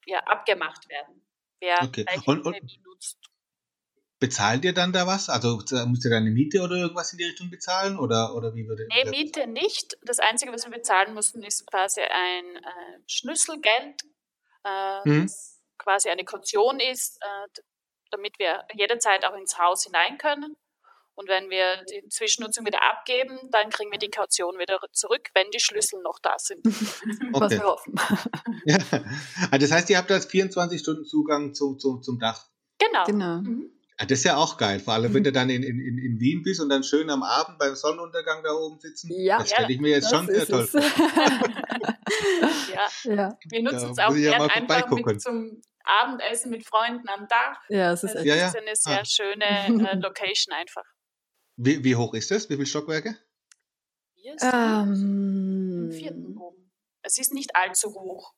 ja, 0.05 0.19
abgemacht 0.19 0.87
werden, 0.89 1.27
wer 1.59 1.81
okay. 1.81 2.05
und, 2.25 2.45
und, 2.45 2.85
nutzt. 2.85 3.17
Bezahlt 4.19 4.65
ihr 4.65 4.73
dann 4.73 4.93
da 4.93 5.05
was? 5.05 5.29
Also 5.29 5.57
müsst 5.57 6.05
ihr 6.05 6.09
dann 6.09 6.23
eine 6.23 6.31
Miete 6.31 6.61
oder 6.61 6.75
irgendwas 6.75 7.11
in 7.11 7.19
die 7.19 7.25
Richtung 7.25 7.51
bezahlen? 7.51 7.99
Oder, 7.99 8.35
oder 8.35 8.55
wie 8.55 8.67
würde 8.67 8.87
Nee, 8.87 9.09
Miete 9.09 9.45
nicht. 9.45 9.97
Das 10.01 10.17
Einzige, 10.17 10.51
was 10.51 10.65
wir 10.65 10.71
bezahlen 10.71 11.13
mussten, 11.13 11.43
ist 11.43 11.67
quasi 11.67 12.01
ein 12.01 12.55
äh, 12.55 12.99
Schlüsselgeld, 13.05 14.01
äh, 14.63 15.07
mhm. 15.07 15.23
das 15.23 15.61
quasi 15.77 16.09
eine 16.09 16.25
Kaution 16.25 16.79
ist, 16.79 17.19
äh, 17.21 17.61
damit 18.09 18.39
wir 18.39 18.65
jederzeit 18.73 19.23
auch 19.25 19.35
ins 19.35 19.59
Haus 19.59 19.83
hinein 19.83 20.17
können. 20.17 20.55
Und 21.13 21.29
wenn 21.29 21.49
wir 21.49 21.83
die 21.85 22.07
Zwischennutzung 22.09 22.65
wieder 22.65 22.83
abgeben, 22.83 23.39
dann 23.51 23.71
kriegen 23.71 23.91
wir 23.91 23.97
die 23.97 24.09
Kaution 24.09 24.59
wieder 24.59 24.79
zurück, 24.91 25.29
wenn 25.33 25.49
die 25.49 25.59
Schlüssel 25.59 25.99
noch 26.01 26.19
da 26.19 26.35
sind. 26.37 26.63
Okay. 27.33 27.41
Was 27.41 27.51
wir 27.51 27.63
hoffen. 27.63 27.95
ja. 28.65 28.77
Also 29.51 29.65
das 29.65 29.71
heißt, 29.71 29.89
ihr 29.89 29.97
habt 29.97 30.09
da 30.09 30.19
24 30.19 30.79
Stunden 30.79 31.05
Zugang 31.05 31.53
zu, 31.53 31.75
zu, 31.75 31.99
zum 31.99 32.19
Dach. 32.19 32.47
Genau. 32.77 33.03
genau. 33.05 33.41
Mhm. 33.41 33.76
Ja, 33.99 34.05
das 34.05 34.19
ist 34.19 34.25
ja 34.25 34.37
auch 34.37 34.57
geil, 34.57 34.79
vor 34.79 34.93
allem 34.93 35.13
wenn 35.13 35.23
du 35.23 35.31
dann 35.33 35.49
in, 35.49 35.63
in, 35.63 35.79
in 35.79 36.19
Wien 36.19 36.43
bist 36.43 36.61
und 36.61 36.69
dann 36.69 36.83
schön 36.83 37.09
am 37.09 37.23
Abend 37.23 37.57
beim 37.57 37.75
Sonnenuntergang 37.75 38.43
da 38.43 38.51
oben 38.51 38.79
sitzen. 38.79 39.09
Ja, 39.11 39.39
das 39.39 39.49
stelle 39.49 39.71
ich 39.71 39.79
mir 39.79 39.89
jetzt 39.89 40.09
schon 40.09 40.27
sehr 40.27 40.45
toll 40.45 40.67
vor. 40.67 40.81
ja. 42.73 42.87
ja. 43.03 43.37
wir 43.49 43.63
nutzen 43.63 43.91
es 43.91 43.99
auch 43.99 44.13
gerne 44.13 44.53
einfach 44.53 44.89
mit 44.91 45.21
zum 45.21 45.61
Abendessen 45.83 46.51
mit 46.51 46.65
Freunden 46.67 47.07
am 47.07 47.27
Dach. 47.27 47.61
Ja, 47.69 47.93
es 47.93 48.03
ist, 48.03 48.13
das 48.13 48.23
ist 48.23 48.57
eine 48.57 48.75
sehr 48.75 49.01
ah. 49.01 49.05
schöne 49.05 49.45
äh, 49.45 49.95
Location 49.95 50.53
einfach. 50.53 50.83
Wie, 51.55 51.83
wie, 51.83 51.95
hoch 51.95 52.13
ist 52.13 52.29
das? 52.29 52.49
Wie 52.49 52.55
viele 52.55 52.67
Stockwerke? 52.67 53.17
Wir 54.15 54.35
sind 54.37 54.53
ähm, 54.53 55.89
im 55.89 55.91
vierten 55.91 56.37
oben. 56.37 56.71
Es 57.01 57.17
ist 57.17 57.33
nicht 57.33 57.55
allzu 57.55 57.93
hoch. 57.93 58.33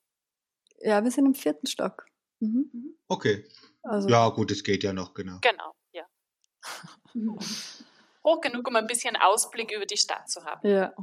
Ja, 0.78 1.04
wir 1.04 1.12
sind 1.12 1.26
im 1.26 1.34
vierten 1.34 1.68
Stock. 1.68 2.06
Mhm. 2.40 2.98
Okay. 3.08 3.46
Also, 3.84 4.10
ja, 4.10 4.30
gut, 4.30 4.52
es 4.52 4.64
geht 4.64 4.84
ja 4.84 4.94
noch, 4.94 5.14
genau. 5.14 5.40
Genau, 5.42 5.74
ja. 5.94 6.06
Hoch 8.24 8.42
genug, 8.42 8.68
um 8.68 8.76
ein 8.76 8.88
bisschen 8.88 9.16
Ausblick 9.16 9.72
über 9.72 9.86
die 9.86 9.98
Stadt 9.98 10.30
zu 10.30 10.44
haben. 10.44 10.68
Ja. 10.68 10.94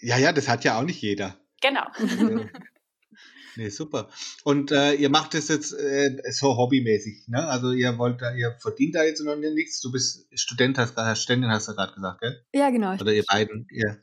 Ja, 0.00 0.18
ja, 0.18 0.32
das 0.32 0.48
hat 0.48 0.64
ja 0.64 0.78
auch 0.78 0.82
nicht 0.82 1.00
jeder. 1.02 1.36
Genau. 1.60 1.84
nee, 3.56 3.68
super. 3.68 4.08
Und 4.44 4.70
äh, 4.70 4.94
ihr 4.94 5.10
macht 5.10 5.34
das 5.34 5.48
jetzt 5.48 5.72
äh, 5.72 6.16
so 6.30 6.56
hobbymäßig, 6.56 7.28
ne? 7.28 7.46
Also 7.46 7.72
ihr 7.72 7.98
wollt 7.98 8.20
da, 8.22 8.34
ihr 8.34 8.56
verdient 8.60 8.94
da 8.94 9.04
jetzt 9.04 9.20
noch 9.20 9.36
nichts. 9.36 9.80
Du 9.80 9.92
bist 9.92 10.26
Student, 10.38 10.78
hast 10.78 10.94
gerade, 10.94 11.16
Studentin 11.16 11.50
hast 11.50 11.68
du 11.68 11.74
gerade 11.74 11.92
gesagt, 11.92 12.20
gell? 12.20 12.44
Ja, 12.54 12.70
genau. 12.70 12.94
Oder 12.94 13.12
ihr 13.12 13.24
beiden, 13.24 13.66
ja. 13.70 13.96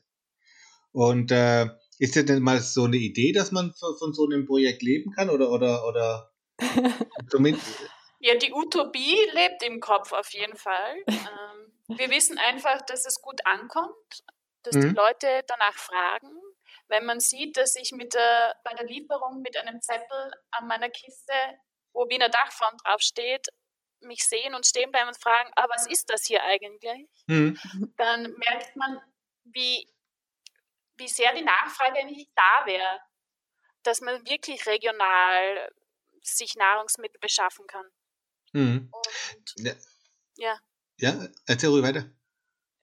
Und 0.91 1.31
äh, 1.31 1.67
ist 1.99 2.15
das 2.15 2.25
denn 2.25 2.43
mal 2.43 2.59
so 2.61 2.83
eine 2.85 2.97
Idee, 2.97 3.31
dass 3.31 3.51
man 3.51 3.73
von 3.73 4.13
so 4.13 4.25
einem 4.25 4.45
Projekt 4.45 4.83
leben 4.83 5.11
kann? 5.11 5.29
Oder, 5.29 5.51
oder, 5.51 5.87
oder 5.87 6.31
zumindest. 7.29 7.65
Ja, 8.19 8.35
die 8.35 8.51
Utopie 8.51 9.17
lebt 9.33 9.63
im 9.63 9.79
Kopf 9.79 10.11
auf 10.11 10.29
jeden 10.31 10.57
Fall. 10.57 10.97
Ähm, 11.07 11.97
wir 11.97 12.09
wissen 12.09 12.37
einfach, 12.37 12.81
dass 12.83 13.05
es 13.05 13.21
gut 13.21 13.39
ankommt, 13.45 14.23
dass 14.63 14.75
mhm. 14.75 14.81
die 14.81 14.95
Leute 14.95 15.43
danach 15.47 15.75
fragen. 15.75 16.29
Wenn 16.87 17.05
man 17.05 17.19
sieht, 17.19 17.57
dass 17.57 17.75
ich 17.75 17.91
mit 17.91 18.13
der, 18.13 18.55
bei 18.63 18.73
der 18.73 18.85
Lieferung 18.85 19.41
mit 19.41 19.57
einem 19.57 19.81
Zettel 19.81 20.31
an 20.51 20.67
meiner 20.67 20.89
Kiste, 20.89 21.33
wo 21.93 22.07
Wiener 22.09 22.29
Dachform 22.29 22.75
draufsteht, 22.83 23.47
mich 24.01 24.27
sehen 24.27 24.53
und 24.53 24.65
stehen 24.65 24.91
bleiben 24.91 25.09
und 25.09 25.21
fragen, 25.21 25.49
ah, 25.55 25.65
was 25.69 25.87
ist 25.87 26.09
das 26.09 26.25
hier 26.25 26.43
eigentlich? 26.43 27.09
Mhm. 27.27 27.59
Dann 27.97 28.33
merkt 28.33 28.75
man, 28.75 29.01
wie, 29.43 29.87
wie 30.97 31.07
sehr 31.07 31.33
die 31.33 31.43
Nachfrage 31.43 32.05
nicht 32.05 32.29
da 32.35 32.65
wäre, 32.65 33.01
dass 33.83 34.01
man 34.01 34.25
wirklich 34.27 34.65
regional 34.65 35.71
sich 36.21 36.55
Nahrungsmittel 36.55 37.19
beschaffen 37.19 37.65
kann. 37.67 37.89
Mhm. 38.53 38.89
Und, 38.91 39.65
ja. 39.65 39.73
ja. 40.37 40.59
Ja, 40.99 41.27
erzähl 41.45 41.69
ruhig 41.69 41.83
weiter. 41.83 42.09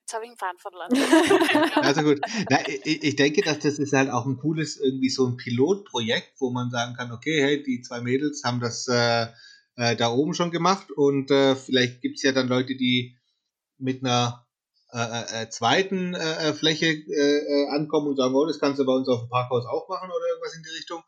Jetzt 0.02 0.14
habe 0.14 0.24
ich 0.24 0.30
einen 0.30 0.38
Faden 0.38 0.58
verloren. 0.58 1.72
also 1.82 2.02
gut. 2.02 2.20
Na, 2.50 2.58
ich, 2.68 3.02
ich, 3.02 3.16
denke, 3.16 3.40
dass 3.40 3.60
das 3.60 3.78
ist 3.78 3.92
halt 3.94 4.10
auch 4.10 4.26
ein 4.26 4.36
cooles, 4.36 4.76
irgendwie 4.76 5.08
so 5.08 5.26
ein 5.26 5.36
Pilotprojekt, 5.36 6.40
wo 6.40 6.50
man 6.50 6.70
sagen 6.70 6.94
kann, 6.94 7.10
okay, 7.10 7.42
hey, 7.42 7.62
die 7.62 7.80
zwei 7.80 8.00
Mädels 8.02 8.44
haben 8.44 8.60
das 8.60 8.86
äh, 8.86 9.28
äh, 9.76 9.96
da 9.96 10.10
oben 10.10 10.34
schon 10.34 10.50
gemacht 10.50 10.92
und 10.92 11.30
äh, 11.30 11.56
vielleicht 11.56 12.00
gibt 12.00 12.16
es 12.16 12.22
ja 12.22 12.32
dann 12.32 12.48
Leute, 12.48 12.76
die 12.76 13.16
mit 13.78 14.04
einer 14.04 14.46
äh, 14.92 15.42
äh, 15.42 15.48
zweiten 15.48 16.14
Fläche 16.54 17.02
ankommen 17.70 18.08
und 18.08 18.16
sagen, 18.16 18.34
oh, 18.34 18.46
das 18.46 18.60
kannst 18.60 18.78
du 18.78 18.84
bei 18.84 18.92
uns 18.92 19.08
auf 19.08 19.20
dem 19.20 19.28
Parkhaus 19.28 19.64
auch 19.66 19.88
machen 19.88 20.10
oder 20.10 20.26
irgendwas 20.28 20.54
in 20.54 20.62
die 20.62 20.76
Richtung. 20.76 21.02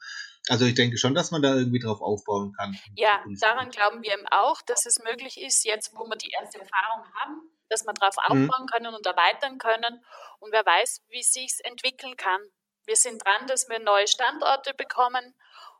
Also 0.48 0.64
ich 0.64 0.74
denke 0.74 0.96
schon, 0.96 1.14
dass 1.14 1.30
man 1.30 1.42
da 1.42 1.54
irgendwie 1.54 1.80
drauf 1.80 2.00
aufbauen 2.00 2.52
kann. 2.52 2.76
Ja, 2.94 3.24
daran 3.40 3.70
glauben 3.70 4.02
wir 4.02 4.12
eben 4.12 4.26
auch, 4.28 4.62
dass 4.62 4.86
es 4.86 4.98
möglich 5.02 5.40
ist, 5.40 5.64
jetzt 5.64 5.92
wo 5.94 6.04
wir 6.04 6.16
die 6.16 6.30
erste 6.40 6.60
Erfahrung 6.60 7.04
haben, 7.20 7.50
dass 7.68 7.84
wir 7.84 7.92
darauf 7.94 8.16
mhm. 8.16 8.44
aufbauen 8.44 8.62
mhm. 8.62 8.66
können 8.66 8.94
und 8.94 9.06
erweitern 9.06 9.58
können. 9.58 10.04
Und 10.38 10.52
wer 10.52 10.64
weiß, 10.64 11.02
wie 11.08 11.22
sich 11.22 11.52
entwickeln 11.64 12.16
kann. 12.16 12.40
Wir 12.86 12.96
sind 12.96 13.24
dran, 13.24 13.48
dass 13.48 13.68
wir 13.68 13.80
neue 13.80 14.06
Standorte 14.06 14.72
bekommen. 14.74 15.34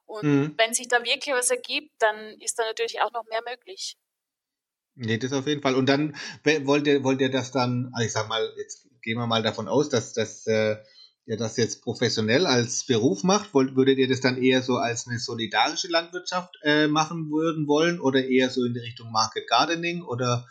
Und 0.05 0.24
mhm. 0.24 0.55
wenn 0.57 0.74
sich 0.74 0.88
da 0.88 1.02
wirklich 1.05 1.35
was 1.35 1.50
ergibt, 1.50 1.92
dann 2.00 2.37
ist 2.40 2.59
da 2.59 2.64
natürlich 2.64 3.00
auch 3.02 3.12
noch 3.12 3.24
mehr 3.24 3.42
möglich. 3.48 3.96
Nee, 4.94 5.18
das 5.18 5.33
auf 5.33 5.46
jeden 5.46 5.62
Fall. 5.62 5.74
Und 5.74 5.87
dann 5.88 6.16
wollt 6.64 6.87
ihr, 6.87 7.05
wollt 7.05 7.20
ihr 7.20 7.31
das 7.31 7.52
dann, 7.52 7.90
also 7.94 8.07
ich 8.07 8.12
sag 8.12 8.29
mal, 8.29 8.52
jetzt 8.57 8.88
gehen 9.02 9.18
wir 9.18 9.26
mal 9.26 9.42
davon 9.42 9.68
aus, 9.68 9.90
dass 9.90 10.14
das 10.14 10.46
äh, 10.46 10.76
ihr 11.27 11.37
das 11.37 11.57
jetzt 11.57 11.83
professionell 11.83 12.47
als 12.47 12.87
Beruf 12.87 13.25
macht, 13.25 13.53
würdet 13.53 13.99
ihr 13.99 14.09
das 14.09 14.21
dann 14.21 14.41
eher 14.41 14.62
so 14.62 14.77
als 14.77 15.07
eine 15.07 15.19
solidarische 15.19 15.89
Landwirtschaft 15.89 16.57
äh, 16.62 16.87
machen 16.87 17.31
würden 17.31 17.67
wollen 17.67 18.01
oder 18.01 18.25
eher 18.25 18.49
so 18.49 18.65
in 18.65 18.75
die 18.75 18.81
Richtung 18.81 19.11
Market 19.11 19.49
Gardening 19.49 20.03
oder 20.03 20.47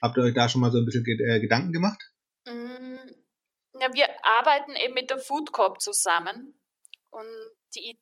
habt 0.00 0.16
ihr 0.16 0.22
euch 0.22 0.34
da 0.34 0.48
schon 0.48 0.60
mal 0.60 0.70
so 0.70 0.78
ein 0.78 0.84
bisschen 0.84 1.04
äh, 1.04 1.40
Gedanken 1.40 1.72
gemacht? 1.72 2.00
Mm, 2.46 2.98
ja, 3.80 3.92
wir 3.92 4.06
arbeiten 4.22 4.76
eben 4.76 4.94
mit 4.94 5.10
der 5.10 5.18
Food 5.18 5.52
Corp 5.52 5.80
zusammen 5.80 6.54
und 7.10 7.26
die 7.74 7.96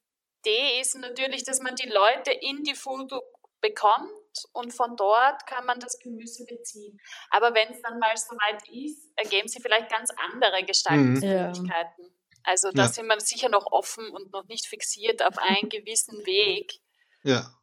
Idee 0.44 0.80
ist 0.80 0.96
natürlich, 0.96 1.44
dass 1.44 1.60
man 1.60 1.74
die 1.74 1.88
Leute 1.88 2.32
in 2.32 2.64
die 2.64 2.74
Food 2.74 3.12
bekommt 3.62 4.10
und 4.52 4.72
von 4.72 4.96
dort 4.96 5.46
kann 5.46 5.66
man 5.66 5.80
das 5.80 5.98
Gemüse 5.98 6.44
beziehen. 6.46 6.98
Aber 7.30 7.54
wenn 7.54 7.68
es 7.70 7.82
dann 7.82 7.98
mal 7.98 8.16
soweit 8.16 8.62
ist, 8.68 9.10
ergeben 9.16 9.48
sie 9.48 9.60
vielleicht 9.60 9.90
ganz 9.90 10.10
andere 10.32 10.64
Gestaltungsmöglichkeiten. 10.64 12.04
Mhm. 12.04 12.14
Also 12.44 12.70
da 12.72 12.82
ja. 12.82 12.88
sind 12.88 13.06
wir 13.06 13.20
sicher 13.20 13.48
noch 13.48 13.66
offen 13.70 14.08
und 14.10 14.32
noch 14.32 14.46
nicht 14.46 14.66
fixiert 14.66 15.22
auf 15.22 15.38
einen 15.38 15.68
gewissen 15.68 16.24
Weg. 16.26 16.72
Ja. 17.22 17.54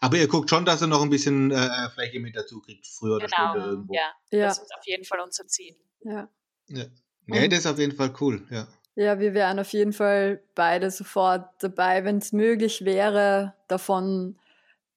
Aber 0.00 0.16
ihr 0.16 0.28
guckt 0.28 0.50
schon, 0.50 0.64
dass 0.64 0.82
ihr 0.82 0.86
noch 0.86 1.02
ein 1.02 1.10
bisschen 1.10 1.50
äh, 1.50 1.66
äh 1.66 1.90
Fläche 1.90 2.20
mit 2.20 2.36
dazu 2.36 2.60
kriegt, 2.60 2.86
früher 2.86 3.16
oder 3.16 3.26
genau. 3.26 3.50
später 3.50 3.66
irgendwo. 3.66 3.94
Ja, 3.94 4.12
ja, 4.30 4.46
das 4.46 4.58
ist 4.58 4.74
auf 4.74 4.86
jeden 4.86 5.04
Fall 5.04 5.20
unser 5.20 5.46
Ziel. 5.46 5.76
Ja. 6.02 6.28
Ja, 6.66 6.84
nee, 7.26 7.48
das 7.48 7.60
ist 7.60 7.66
auf 7.66 7.78
jeden 7.78 7.94
Fall 7.94 8.12
cool, 8.20 8.46
ja. 8.50 8.66
Ja, 8.96 9.18
wir 9.18 9.34
wären 9.34 9.58
auf 9.58 9.72
jeden 9.72 9.92
Fall 9.92 10.42
beide 10.54 10.90
sofort 10.90 11.48
dabei, 11.58 12.04
wenn 12.04 12.18
es 12.18 12.32
möglich 12.32 12.84
wäre, 12.84 13.54
davon 13.66 14.38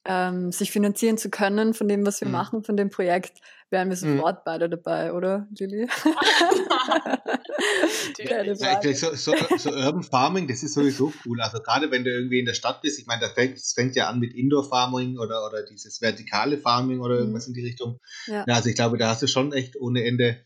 ähm, 0.07 0.51
sich 0.51 0.71
finanzieren 0.71 1.17
zu 1.17 1.29
können 1.29 1.73
von 1.73 1.87
dem, 1.87 2.05
was 2.05 2.21
wir 2.21 2.27
mhm. 2.27 2.33
machen, 2.33 2.63
von 2.63 2.77
dem 2.77 2.89
Projekt, 2.89 3.39
wären 3.69 3.89
wir 3.89 3.97
mhm. 3.97 4.17
sofort 4.17 4.37
mhm. 4.37 4.41
beide 4.45 4.69
dabei, 4.69 5.11
oder, 5.13 5.47
Lilly? 5.59 5.87
ja, 8.19 8.55
so, 8.93 9.13
so, 9.15 9.35
so, 9.57 9.69
Urban 9.71 10.03
Farming, 10.03 10.47
das 10.47 10.63
ist 10.63 10.73
sowieso 10.73 11.11
cool. 11.25 11.41
Also 11.41 11.59
gerade 11.59 11.91
wenn 11.91 12.03
du 12.03 12.09
irgendwie 12.09 12.39
in 12.39 12.45
der 12.45 12.53
Stadt 12.53 12.81
bist, 12.81 12.99
ich 12.99 13.05
meine, 13.05 13.21
das 13.21 13.33
fängt, 13.33 13.57
das 13.57 13.73
fängt 13.73 13.95
ja 13.95 14.07
an 14.09 14.19
mit 14.19 14.33
Indoor 14.33 14.67
Farming 14.67 15.17
oder, 15.17 15.45
oder 15.45 15.63
dieses 15.63 16.01
vertikale 16.01 16.57
Farming 16.57 17.01
oder 17.01 17.19
irgendwas 17.19 17.47
mhm. 17.47 17.53
in 17.53 17.61
die 17.61 17.67
Richtung. 17.67 17.99
Ja. 18.27 18.45
ja. 18.47 18.55
also 18.55 18.69
ich 18.69 18.75
glaube, 18.75 18.97
da 18.97 19.09
hast 19.09 19.21
du 19.21 19.27
schon 19.27 19.51
echt 19.51 19.75
ohne 19.79 20.05
Ende 20.05 20.37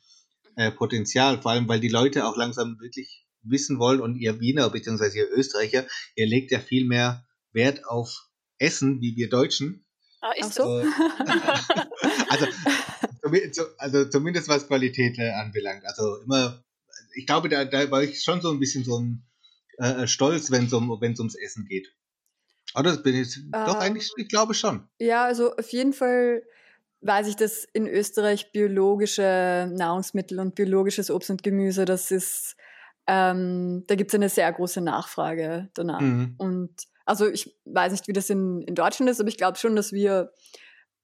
äh, 0.55 0.71
Potenzial, 0.71 1.41
vor 1.41 1.51
allem 1.51 1.67
weil 1.67 1.79
die 1.79 1.89
Leute 1.89 2.25
auch 2.25 2.35
langsam 2.35 2.77
wirklich 2.79 3.25
wissen 3.43 3.79
wollen 3.79 4.01
und 4.01 4.15
ihr 4.15 4.39
Wiener 4.39 4.69
bzw. 4.69 5.17
ihr 5.17 5.29
Österreicher, 5.31 5.85
ihr 6.15 6.27
legt 6.27 6.51
ja 6.51 6.59
viel 6.59 6.85
mehr 6.85 7.25
Wert 7.53 7.85
auf 7.85 8.30
essen 8.61 9.01
wie 9.01 9.15
wir 9.15 9.29
Deutschen. 9.29 9.85
Ah, 10.21 10.31
ist 10.37 10.53
so? 10.53 10.79
Äh, 10.79 10.85
also, 12.29 13.63
also 13.77 14.05
zumindest 14.05 14.47
was 14.47 14.67
Qualität 14.67 15.17
äh, 15.17 15.31
anbelangt. 15.31 15.83
Also 15.85 16.17
immer, 16.17 16.63
ich 17.15 17.25
glaube, 17.25 17.49
da, 17.49 17.65
da 17.65 17.89
war 17.89 18.03
ich 18.03 18.23
schon 18.23 18.41
so 18.41 18.51
ein 18.51 18.59
bisschen 18.59 18.83
so 18.83 18.99
ein 18.99 19.23
äh, 19.77 20.05
Stolz, 20.05 20.51
wenn 20.51 20.65
es 20.65 20.73
um, 20.73 20.91
ums 20.91 21.35
Essen 21.35 21.65
geht. 21.65 21.91
Oder 22.75 22.95
bin 22.97 23.15
ich 23.15 23.37
ähm, 23.37 23.51
doch 23.51 23.79
eigentlich, 23.79 24.11
ich 24.15 24.29
glaube 24.29 24.53
schon. 24.53 24.87
Ja, 24.99 25.25
also 25.25 25.55
auf 25.55 25.69
jeden 25.69 25.93
Fall 25.93 26.43
weiß 27.01 27.27
ich, 27.27 27.35
dass 27.35 27.65
in 27.73 27.87
Österreich 27.87 28.51
biologische 28.51 29.67
Nahrungsmittel 29.73 30.39
und 30.39 30.53
biologisches 30.53 31.09
Obst 31.09 31.31
und 31.31 31.41
Gemüse, 31.41 31.85
das 31.85 32.11
ist, 32.11 32.55
ähm, 33.07 33.83
da 33.87 33.95
gibt 33.95 34.11
es 34.11 34.15
eine 34.15 34.29
sehr 34.29 34.51
große 34.53 34.81
Nachfrage 34.81 35.69
danach. 35.73 35.99
Mhm. 35.99 36.35
Und 36.37 36.71
also 37.05 37.27
ich 37.27 37.55
weiß 37.65 37.91
nicht, 37.91 38.07
wie 38.07 38.13
das 38.13 38.29
in, 38.29 38.61
in 38.61 38.75
Deutschland 38.75 39.09
ist, 39.09 39.19
aber 39.19 39.29
ich 39.29 39.37
glaube 39.37 39.57
schon, 39.57 39.75
dass 39.75 39.91
wir, 39.91 40.31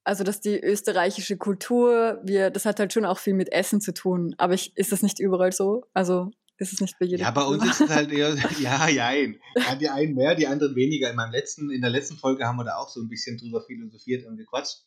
also 0.03 0.23
dass 0.23 0.41
die 0.41 0.59
österreichische 0.59 1.37
Kultur, 1.37 2.21
wir, 2.23 2.49
das 2.49 2.65
hat 2.65 2.79
halt 2.79 2.93
schon 2.93 3.05
auch 3.05 3.19
viel 3.19 3.33
mit 3.33 3.51
Essen 3.51 3.81
zu 3.81 3.93
tun. 3.93 4.35
Aber 4.37 4.53
ich, 4.53 4.75
ist 4.75 4.91
das 4.91 5.03
nicht 5.03 5.19
überall 5.19 5.51
so? 5.51 5.83
Also 5.93 6.31
ist 6.59 6.73
es 6.73 6.81
nicht 6.81 6.97
bei 6.99 7.05
jedem. 7.05 7.23
Ja, 7.23 7.31
bei 7.31 7.43
uns 7.43 7.63
ist 7.63 7.81
es 7.81 7.89
halt 7.89 8.11
eher, 8.11 8.35
ja, 8.59 8.87
ja, 8.87 9.07
ein. 9.07 9.39
Die 9.79 9.89
einen 9.89 10.15
mehr, 10.15 10.35
die 10.35 10.47
anderen 10.47 10.75
weniger. 10.75 11.09
In 11.09 11.15
meinem 11.15 11.31
letzten, 11.31 11.69
in 11.69 11.81
der 11.81 11.89
letzten 11.89 12.17
Folge 12.17 12.45
haben 12.45 12.57
wir 12.57 12.63
da 12.63 12.77
auch 12.77 12.89
so 12.89 12.99
ein 12.99 13.09
bisschen 13.09 13.37
drüber 13.37 13.61
philosophiert 13.61 14.25
und 14.25 14.37
gequatscht. 14.37 14.83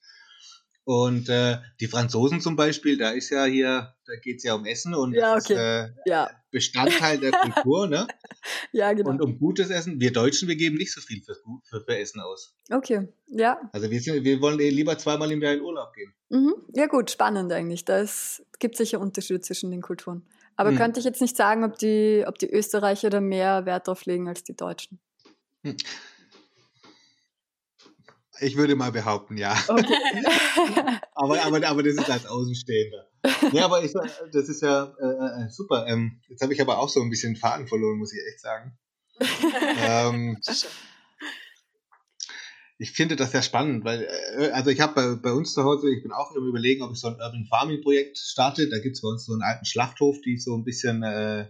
Und 0.91 1.29
äh, 1.29 1.59
die 1.79 1.87
Franzosen 1.87 2.41
zum 2.41 2.57
Beispiel, 2.57 2.99
da 2.99 3.11
ist 3.11 3.31
ja 3.31 3.45
hier, 3.45 3.95
da 4.07 4.13
geht 4.25 4.39
es 4.39 4.43
ja 4.43 4.55
um 4.55 4.65
Essen 4.65 4.93
und 4.93 5.15
ja, 5.15 5.37
okay. 5.37 5.39
ist, 5.39 5.51
äh, 5.51 5.89
ja. 6.05 6.29
Bestandteil 6.51 7.19
der 7.21 7.31
Kultur, 7.31 7.87
ne? 7.87 8.09
ja, 8.73 8.93
genau. 8.93 9.11
Und 9.11 9.23
um 9.23 9.39
gutes 9.39 9.71
Essen, 9.71 10.01
wir 10.01 10.13
Deutschen, 10.13 10.49
wir 10.49 10.57
geben 10.57 10.79
nicht 10.79 10.93
so 10.93 11.01
viel 11.01 11.23
für, 11.23 11.37
für, 11.63 11.85
für 11.85 11.97
Essen 11.97 12.19
aus. 12.19 12.57
Okay, 12.73 13.07
ja. 13.29 13.61
Also 13.71 13.89
wir, 13.89 14.01
sind, 14.01 14.25
wir 14.25 14.41
wollen 14.41 14.59
lieber 14.59 14.99
zweimal 14.99 15.31
im 15.31 15.41
Jahr 15.41 15.53
in 15.53 15.61
Urlaub 15.61 15.93
gehen. 15.93 16.13
Mhm. 16.29 16.55
Ja 16.75 16.87
gut, 16.87 17.13
spannend 17.13 17.53
eigentlich. 17.53 17.85
Da 17.85 18.05
gibt 18.59 18.77
sicher 18.77 18.99
Unterschiede 18.99 19.41
zwischen 19.43 19.71
den 19.71 19.83
Kulturen. 19.83 20.27
Aber 20.57 20.73
mhm. 20.73 20.77
könnte 20.77 20.99
ich 20.99 21.07
jetzt 21.07 21.21
nicht 21.21 21.37
sagen, 21.37 21.63
ob 21.63 21.79
die, 21.79 22.25
ob 22.27 22.37
die 22.41 22.51
Österreicher 22.51 23.11
da 23.11 23.21
mehr 23.21 23.65
Wert 23.65 23.87
drauf 23.87 24.07
legen 24.07 24.27
als 24.27 24.43
die 24.43 24.57
Deutschen. 24.57 24.99
Hm. 25.63 25.77
Ich 28.41 28.57
würde 28.57 28.75
mal 28.75 28.93
behaupten, 28.93 29.37
ja. 29.37 29.57
Okay. 29.69 29.85
aber, 31.15 31.43
aber, 31.43 31.67
aber 31.67 31.83
das 31.83 31.95
ist 31.95 32.11
als 32.11 32.27
Außenstehender. 32.27 33.09
Ja, 33.53 33.67
aber 33.67 33.85
ich, 33.85 33.93
das 34.33 34.49
ist 34.49 34.63
ja 34.63 34.95
äh, 35.01 35.45
äh, 35.45 35.51
super. 35.51 35.87
Ähm, 35.87 36.21
jetzt 36.29 36.43
habe 36.43 36.55
ich 36.55 36.61
aber 36.61 36.79
auch 36.79 36.89
so 36.89 37.01
ein 37.03 37.11
bisschen 37.11 37.37
Faden 37.37 37.67
verloren, 37.67 37.99
muss 37.99 38.13
ich 38.13 38.21
echt 38.27 38.41
sagen. 38.41 38.79
ähm, 39.81 40.39
ich 42.79 42.93
finde 42.93 43.17
das 43.17 43.33
sehr 43.33 43.43
spannend, 43.43 43.85
weil, 43.85 44.09
äh, 44.39 44.51
also 44.53 44.71
ich 44.71 44.81
habe 44.81 44.95
bei, 44.95 45.15
bei 45.17 45.33
uns 45.33 45.53
zu 45.53 45.65
Hause, 45.65 45.91
ich 45.95 46.03
bin 46.03 46.13
auch 46.13 46.35
im 46.35 46.47
Überlegen, 46.47 46.83
ob 46.83 46.93
ich 46.93 47.01
so 47.01 47.09
ein 47.09 47.21
Urban 47.21 47.47
Farming 47.47 47.83
Projekt 47.83 48.17
starte. 48.17 48.71
Da 48.71 48.79
gibt 48.79 48.97
es 48.97 49.03
bei 49.03 49.09
uns 49.09 49.27
so 49.27 49.33
einen 49.33 49.43
alten 49.43 49.67
Schlachthof, 49.67 50.21
die 50.23 50.39
so 50.39 50.57
ein 50.57 50.65
bisschen 50.65 51.03
äh, 51.03 51.49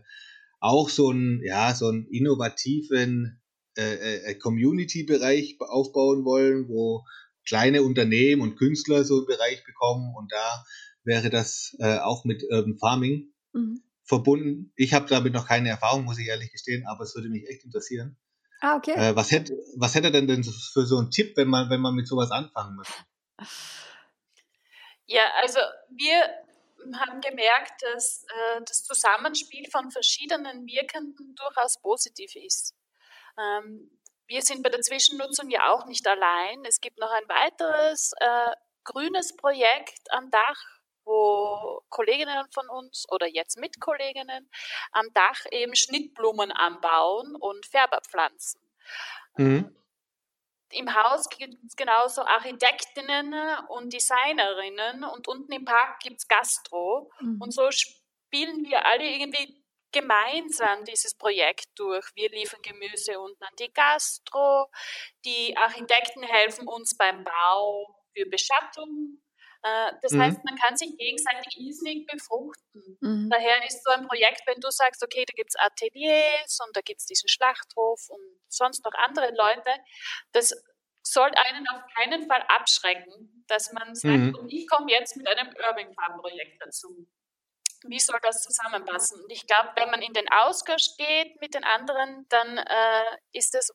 auch 0.58 0.88
so 0.88 1.10
einen, 1.10 1.40
ja, 1.44 1.72
so 1.74 1.86
einen 1.86 2.06
innovativen 2.06 3.39
äh, 3.80 4.34
Community-Bereich 4.34 5.58
aufbauen 5.60 6.24
wollen, 6.24 6.68
wo 6.68 7.04
kleine 7.46 7.82
Unternehmen 7.82 8.42
und 8.42 8.56
Künstler 8.56 9.04
so 9.04 9.18
einen 9.18 9.26
Bereich 9.26 9.64
bekommen 9.64 10.14
und 10.16 10.30
da 10.32 10.64
wäre 11.04 11.30
das 11.30 11.76
äh, 11.78 11.98
auch 11.98 12.24
mit 12.24 12.44
Urban 12.50 12.78
Farming 12.78 13.32
mhm. 13.52 13.82
verbunden. 14.04 14.72
Ich 14.76 14.94
habe 14.94 15.06
damit 15.06 15.32
noch 15.32 15.46
keine 15.46 15.70
Erfahrung, 15.70 16.04
muss 16.04 16.18
ich 16.18 16.28
ehrlich 16.28 16.52
gestehen, 16.52 16.86
aber 16.86 17.04
es 17.04 17.14
würde 17.14 17.28
mich 17.28 17.48
echt 17.48 17.64
interessieren. 17.64 18.16
Ah, 18.60 18.76
okay. 18.76 18.92
Äh, 18.92 19.16
was 19.16 19.30
hätte 19.30 19.56
was 19.76 19.94
hätte 19.94 20.10
denn 20.10 20.26
denn 20.26 20.44
für 20.44 20.84
so 20.84 20.98
einen 20.98 21.10
Tipp, 21.10 21.36
wenn 21.36 21.48
man 21.48 21.70
wenn 21.70 21.80
man 21.80 21.94
mit 21.94 22.06
sowas 22.06 22.30
anfangen 22.30 22.76
möchte? 22.76 22.94
Ja, 25.12 25.24
also 25.42 25.58
wir 25.88 26.22
haben 27.00 27.20
gemerkt, 27.20 27.82
dass 27.82 28.22
äh, 28.28 28.60
das 28.64 28.84
Zusammenspiel 28.84 29.68
von 29.68 29.90
verschiedenen 29.90 30.66
Wirkenden 30.66 31.34
durchaus 31.34 31.80
positiv 31.80 32.36
ist. 32.36 32.76
Ähm, 33.40 33.90
wir 34.26 34.42
sind 34.42 34.62
bei 34.62 34.68
der 34.68 34.80
Zwischennutzung 34.80 35.50
ja 35.50 35.72
auch 35.72 35.86
nicht 35.86 36.06
allein. 36.06 36.64
Es 36.64 36.80
gibt 36.80 36.98
noch 36.98 37.10
ein 37.10 37.28
weiteres 37.28 38.12
äh, 38.20 38.52
grünes 38.84 39.36
Projekt 39.36 40.12
am 40.12 40.30
Dach, 40.30 40.62
wo 41.04 41.82
Kolleginnen 41.88 42.46
von 42.52 42.68
uns 42.68 43.06
oder 43.10 43.26
jetzt 43.26 43.58
Mitkolleginnen 43.58 44.48
am 44.92 45.12
Dach 45.14 45.40
eben 45.50 45.74
Schnittblumen 45.74 46.52
anbauen 46.52 47.34
und 47.34 47.66
Färber 47.66 48.00
pflanzen. 48.02 48.60
Mhm. 49.36 49.76
Im 50.72 50.94
Haus 50.94 51.28
gibt 51.28 51.56
es 51.66 51.74
genauso 51.74 52.22
Architektinnen 52.22 53.34
und 53.68 53.92
Designerinnen 53.92 55.02
und 55.02 55.26
unten 55.26 55.50
im 55.50 55.64
Park 55.64 55.98
gibt 56.00 56.18
es 56.18 56.28
Gastro. 56.28 57.10
Mhm. 57.20 57.42
Und 57.42 57.50
so 57.52 57.68
spielen 57.72 58.64
wir 58.64 58.86
alle 58.86 59.04
irgendwie 59.04 59.59
gemeinsam 59.92 60.84
dieses 60.84 61.14
Projekt 61.14 61.66
durch. 61.76 62.06
Wir 62.14 62.30
liefern 62.30 62.62
Gemüse 62.62 63.18
unten 63.18 63.42
an 63.42 63.54
die 63.58 63.72
Gastro, 63.72 64.66
die 65.24 65.56
Architekten 65.56 66.22
helfen 66.22 66.66
uns 66.66 66.96
beim 66.96 67.24
Bau 67.24 67.86
für 68.14 68.26
Beschattung. 68.26 69.20
Äh, 69.62 69.92
das 70.02 70.12
mhm. 70.12 70.22
heißt, 70.22 70.44
man 70.44 70.56
kann 70.56 70.76
sich 70.76 70.96
gegenseitig 70.96 71.58
irrsinnig 71.58 72.06
befruchten. 72.06 72.98
Mhm. 73.00 73.28
Daher 73.30 73.66
ist 73.66 73.84
so 73.84 73.90
ein 73.90 74.06
Projekt, 74.06 74.42
wenn 74.46 74.60
du 74.60 74.70
sagst, 74.70 75.02
okay, 75.04 75.24
da 75.26 75.32
gibt 75.34 75.50
es 75.50 75.60
Ateliers 75.60 76.58
und 76.66 76.76
da 76.76 76.80
gibt 76.80 77.00
es 77.00 77.06
diesen 77.06 77.28
Schlachthof 77.28 78.08
und 78.08 78.40
sonst 78.48 78.84
noch 78.84 78.94
andere 78.94 79.30
Leute, 79.34 79.70
das 80.32 80.54
soll 81.02 81.30
einen 81.34 81.66
auf 81.68 81.82
keinen 81.94 82.26
Fall 82.26 82.42
abschrecken, 82.48 83.44
dass 83.48 83.72
man 83.72 83.94
sagt, 83.94 84.14
mhm. 84.14 84.34
und 84.36 84.52
ich 84.52 84.68
komme 84.68 84.90
jetzt 84.90 85.16
mit 85.16 85.26
einem 85.28 85.48
Urban 85.48 85.92
Farm 85.94 86.20
Projekt 86.20 86.60
dazu 86.62 87.06
wie 87.86 87.98
soll 87.98 88.18
das 88.22 88.42
zusammenpassen? 88.42 89.22
Und 89.22 89.30
ich 89.30 89.46
glaube, 89.46 89.70
wenn 89.76 89.90
man 89.90 90.02
in 90.02 90.12
den 90.12 90.26
Austausch 90.30 90.96
geht 90.96 91.40
mit 91.40 91.54
den 91.54 91.64
anderen, 91.64 92.26
dann 92.28 92.58
äh, 92.58 93.16
ist 93.32 93.54
es 93.54 93.70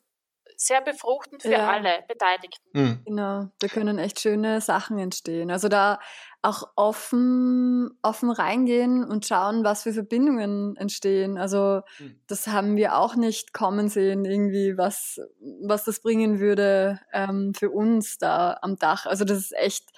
sehr 0.56 0.80
befruchtend 0.80 1.42
für 1.42 1.50
ja. 1.50 1.70
alle 1.70 2.04
Beteiligten. 2.08 2.68
Mhm. 2.72 3.02
Genau, 3.04 3.48
da 3.58 3.68
können 3.68 3.98
echt 3.98 4.20
schöne 4.20 4.60
Sachen 4.60 4.98
entstehen. 4.98 5.50
Also 5.50 5.68
da 5.68 5.98
auch 6.42 6.68
offen, 6.76 7.90
offen 8.02 8.30
reingehen 8.30 9.04
und 9.04 9.26
schauen, 9.26 9.64
was 9.64 9.82
für 9.82 9.92
Verbindungen 9.92 10.76
entstehen. 10.76 11.38
Also 11.38 11.82
mhm. 11.98 12.20
das 12.28 12.46
haben 12.46 12.76
wir 12.76 12.96
auch 12.96 13.16
nicht 13.16 13.52
kommen 13.52 13.88
sehen, 13.88 14.24
irgendwie, 14.24 14.78
was, 14.78 15.20
was 15.62 15.84
das 15.84 16.00
bringen 16.00 16.38
würde 16.38 17.00
ähm, 17.12 17.52
für 17.54 17.70
uns 17.70 18.18
da 18.18 18.58
am 18.62 18.76
Dach. 18.76 19.06
Also 19.06 19.24
das 19.24 19.38
ist 19.38 19.56
echt 19.56 19.90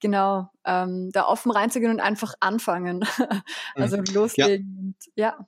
genau, 0.00 0.50
ähm, 0.64 1.10
da 1.12 1.26
offen 1.26 1.50
reinzugehen 1.50 1.92
und 1.92 2.00
einfach 2.00 2.34
anfangen. 2.40 3.04
also 3.74 3.98
mhm. 3.98 4.04
loslegen. 4.12 4.96
Ja. 5.14 5.38
ja. 5.38 5.46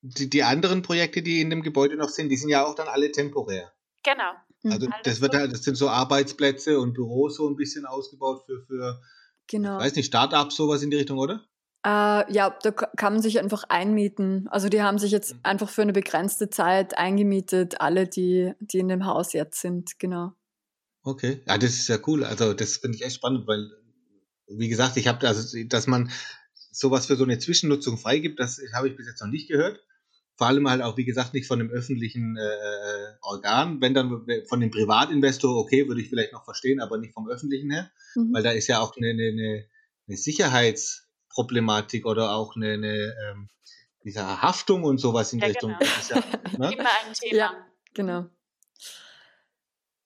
Die, 0.00 0.30
die 0.30 0.44
anderen 0.44 0.82
Projekte, 0.82 1.22
die 1.22 1.40
in 1.40 1.50
dem 1.50 1.62
Gebäude 1.62 1.96
noch 1.96 2.08
sind, 2.08 2.28
die 2.28 2.36
sind 2.36 2.50
ja 2.50 2.64
auch 2.64 2.74
dann 2.74 2.88
alle 2.88 3.10
temporär. 3.10 3.72
Genau. 4.04 4.32
Also 4.64 4.88
das 5.04 5.20
wird 5.20 5.34
halt, 5.34 5.52
das 5.52 5.62
sind 5.62 5.76
so 5.76 5.88
Arbeitsplätze 5.88 6.80
und 6.80 6.94
Büros 6.94 7.36
so 7.36 7.48
ein 7.48 7.56
bisschen 7.56 7.86
ausgebaut 7.86 8.42
für, 8.46 8.62
für 8.66 9.00
genau. 9.46 9.78
ich 9.78 9.84
weiß 9.84 9.96
nicht, 9.96 10.06
Start-ups, 10.06 10.56
sowas 10.56 10.82
in 10.82 10.90
die 10.90 10.96
Richtung, 10.96 11.18
oder? 11.18 11.44
Äh, 11.86 12.32
ja, 12.32 12.56
da 12.62 12.72
kann 12.72 13.14
man 13.14 13.22
sich 13.22 13.38
einfach 13.38 13.64
einmieten. 13.68 14.48
Also 14.48 14.68
die 14.68 14.82
haben 14.82 14.98
sich 14.98 15.12
jetzt 15.12 15.34
mhm. 15.34 15.40
einfach 15.44 15.68
für 15.70 15.82
eine 15.82 15.92
begrenzte 15.92 16.50
Zeit 16.50 16.98
eingemietet, 16.98 17.80
alle, 17.80 18.08
die, 18.08 18.52
die 18.60 18.78
in 18.78 18.88
dem 18.88 19.06
Haus 19.06 19.32
jetzt 19.32 19.60
sind, 19.60 19.98
genau. 19.98 20.32
Okay, 21.02 21.42
ja, 21.46 21.56
das 21.56 21.70
ist 21.70 21.88
ja 21.88 21.98
cool. 22.06 22.24
Also 22.24 22.52
das 22.52 22.78
finde 22.78 22.96
ich 22.96 23.04
echt 23.04 23.16
spannend, 23.16 23.46
weil 23.46 23.70
wie 24.48 24.68
gesagt, 24.68 24.96
ich 24.96 25.08
habe 25.08 25.26
also, 25.26 25.58
dass 25.66 25.86
man 25.86 26.10
sowas 26.70 27.06
für 27.06 27.16
so 27.16 27.24
eine 27.24 27.38
Zwischennutzung 27.38 27.98
freigibt, 27.98 28.38
das 28.40 28.60
habe 28.74 28.88
ich 28.88 28.96
bis 28.96 29.06
jetzt 29.06 29.20
noch 29.20 29.28
nicht 29.28 29.48
gehört. 29.48 29.80
Vor 30.36 30.46
allem 30.46 30.68
halt 30.70 30.82
auch, 30.82 30.96
wie 30.96 31.04
gesagt, 31.04 31.34
nicht 31.34 31.48
von 31.48 31.60
einem 31.60 31.70
öffentlichen 31.70 32.36
äh, 32.36 32.42
äh, 32.42 33.14
Organ. 33.22 33.80
Wenn 33.80 33.92
dann 33.92 34.24
von 34.46 34.60
dem 34.60 34.70
Privatinvestor, 34.70 35.56
okay, 35.56 35.88
würde 35.88 36.00
ich 36.00 36.08
vielleicht 36.08 36.32
noch 36.32 36.44
verstehen, 36.44 36.80
aber 36.80 36.96
nicht 36.98 37.12
vom 37.12 37.28
öffentlichen 37.28 37.72
her. 37.72 37.90
Mhm. 38.14 38.32
Weil 38.32 38.44
da 38.44 38.52
ist 38.52 38.68
ja 38.68 38.78
auch 38.78 38.96
eine, 38.96 39.10
eine, 39.10 39.66
eine 40.06 40.16
Sicherheitsproblematik 40.16 42.06
oder 42.06 42.36
auch 42.36 42.54
eine, 42.54 42.74
eine 42.74 43.14
ähm, 43.30 43.48
diese 44.04 44.40
Haftung 44.40 44.84
und 44.84 44.98
sowas 44.98 45.32
in 45.32 45.40
ja, 45.40 45.46
Richtung. 45.46 45.76
Genau. 45.76 45.80
Das 45.80 45.98
ist 46.02 46.10
ja, 46.10 46.16
ne? 46.58 46.72
Immer 46.72 46.90
ein 47.04 47.12
Thema. 47.14 47.36
Ja, 47.36 47.66
genau. 47.94 48.26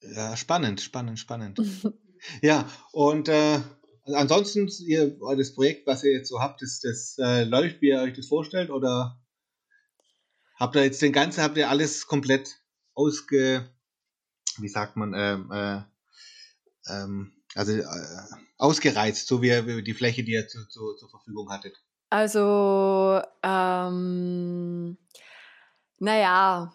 Ja, 0.01 0.37
spannend, 0.37 0.81
spannend, 0.81 1.19
spannend. 1.19 1.61
ja, 2.43 2.69
und 2.93 3.29
äh, 3.29 3.61
ansonsten, 4.05 4.69
ihr, 4.87 5.17
das 5.37 5.55
Projekt, 5.55 5.87
was 5.87 6.05
ihr 6.05 6.13
jetzt 6.13 6.29
so 6.29 6.41
habt, 6.41 6.63
das, 6.63 6.81
das 6.81 7.17
äh, 7.19 7.45
läuft, 7.45 7.81
wie 7.81 7.89
ihr 7.89 8.01
euch 8.01 8.15
das 8.15 8.27
vorstellt, 8.27 8.71
oder 8.71 9.21
habt 10.59 10.77
ihr 10.77 10.85
jetzt 10.85 11.03
den 11.03 11.13
ganzen, 11.13 11.43
habt 11.43 11.57
ihr 11.57 11.71
alles 11.71 12.07
komplett 12.07 12.61
ausge, 12.95 13.69
wie 14.59 14.69
sagt 14.69 14.97
man, 14.97 15.15
ähm, 15.15 15.51
äh, 15.53 15.83
ähm, 16.89 17.33
also 17.55 17.73
äh, 17.73 17.85
ausgereizt, 18.59 19.27
so 19.27 19.43
wie, 19.43 19.67
wie 19.67 19.83
die 19.83 19.95
Fläche, 19.95 20.25
die 20.25 20.33
ihr 20.33 20.49
zu, 20.49 20.67
zu, 20.69 20.95
zur 20.95 21.11
Verfügung 21.11 21.51
hattet? 21.51 21.77
Also, 22.11 23.23
ähm, 23.43 24.99
naja, 25.99 26.73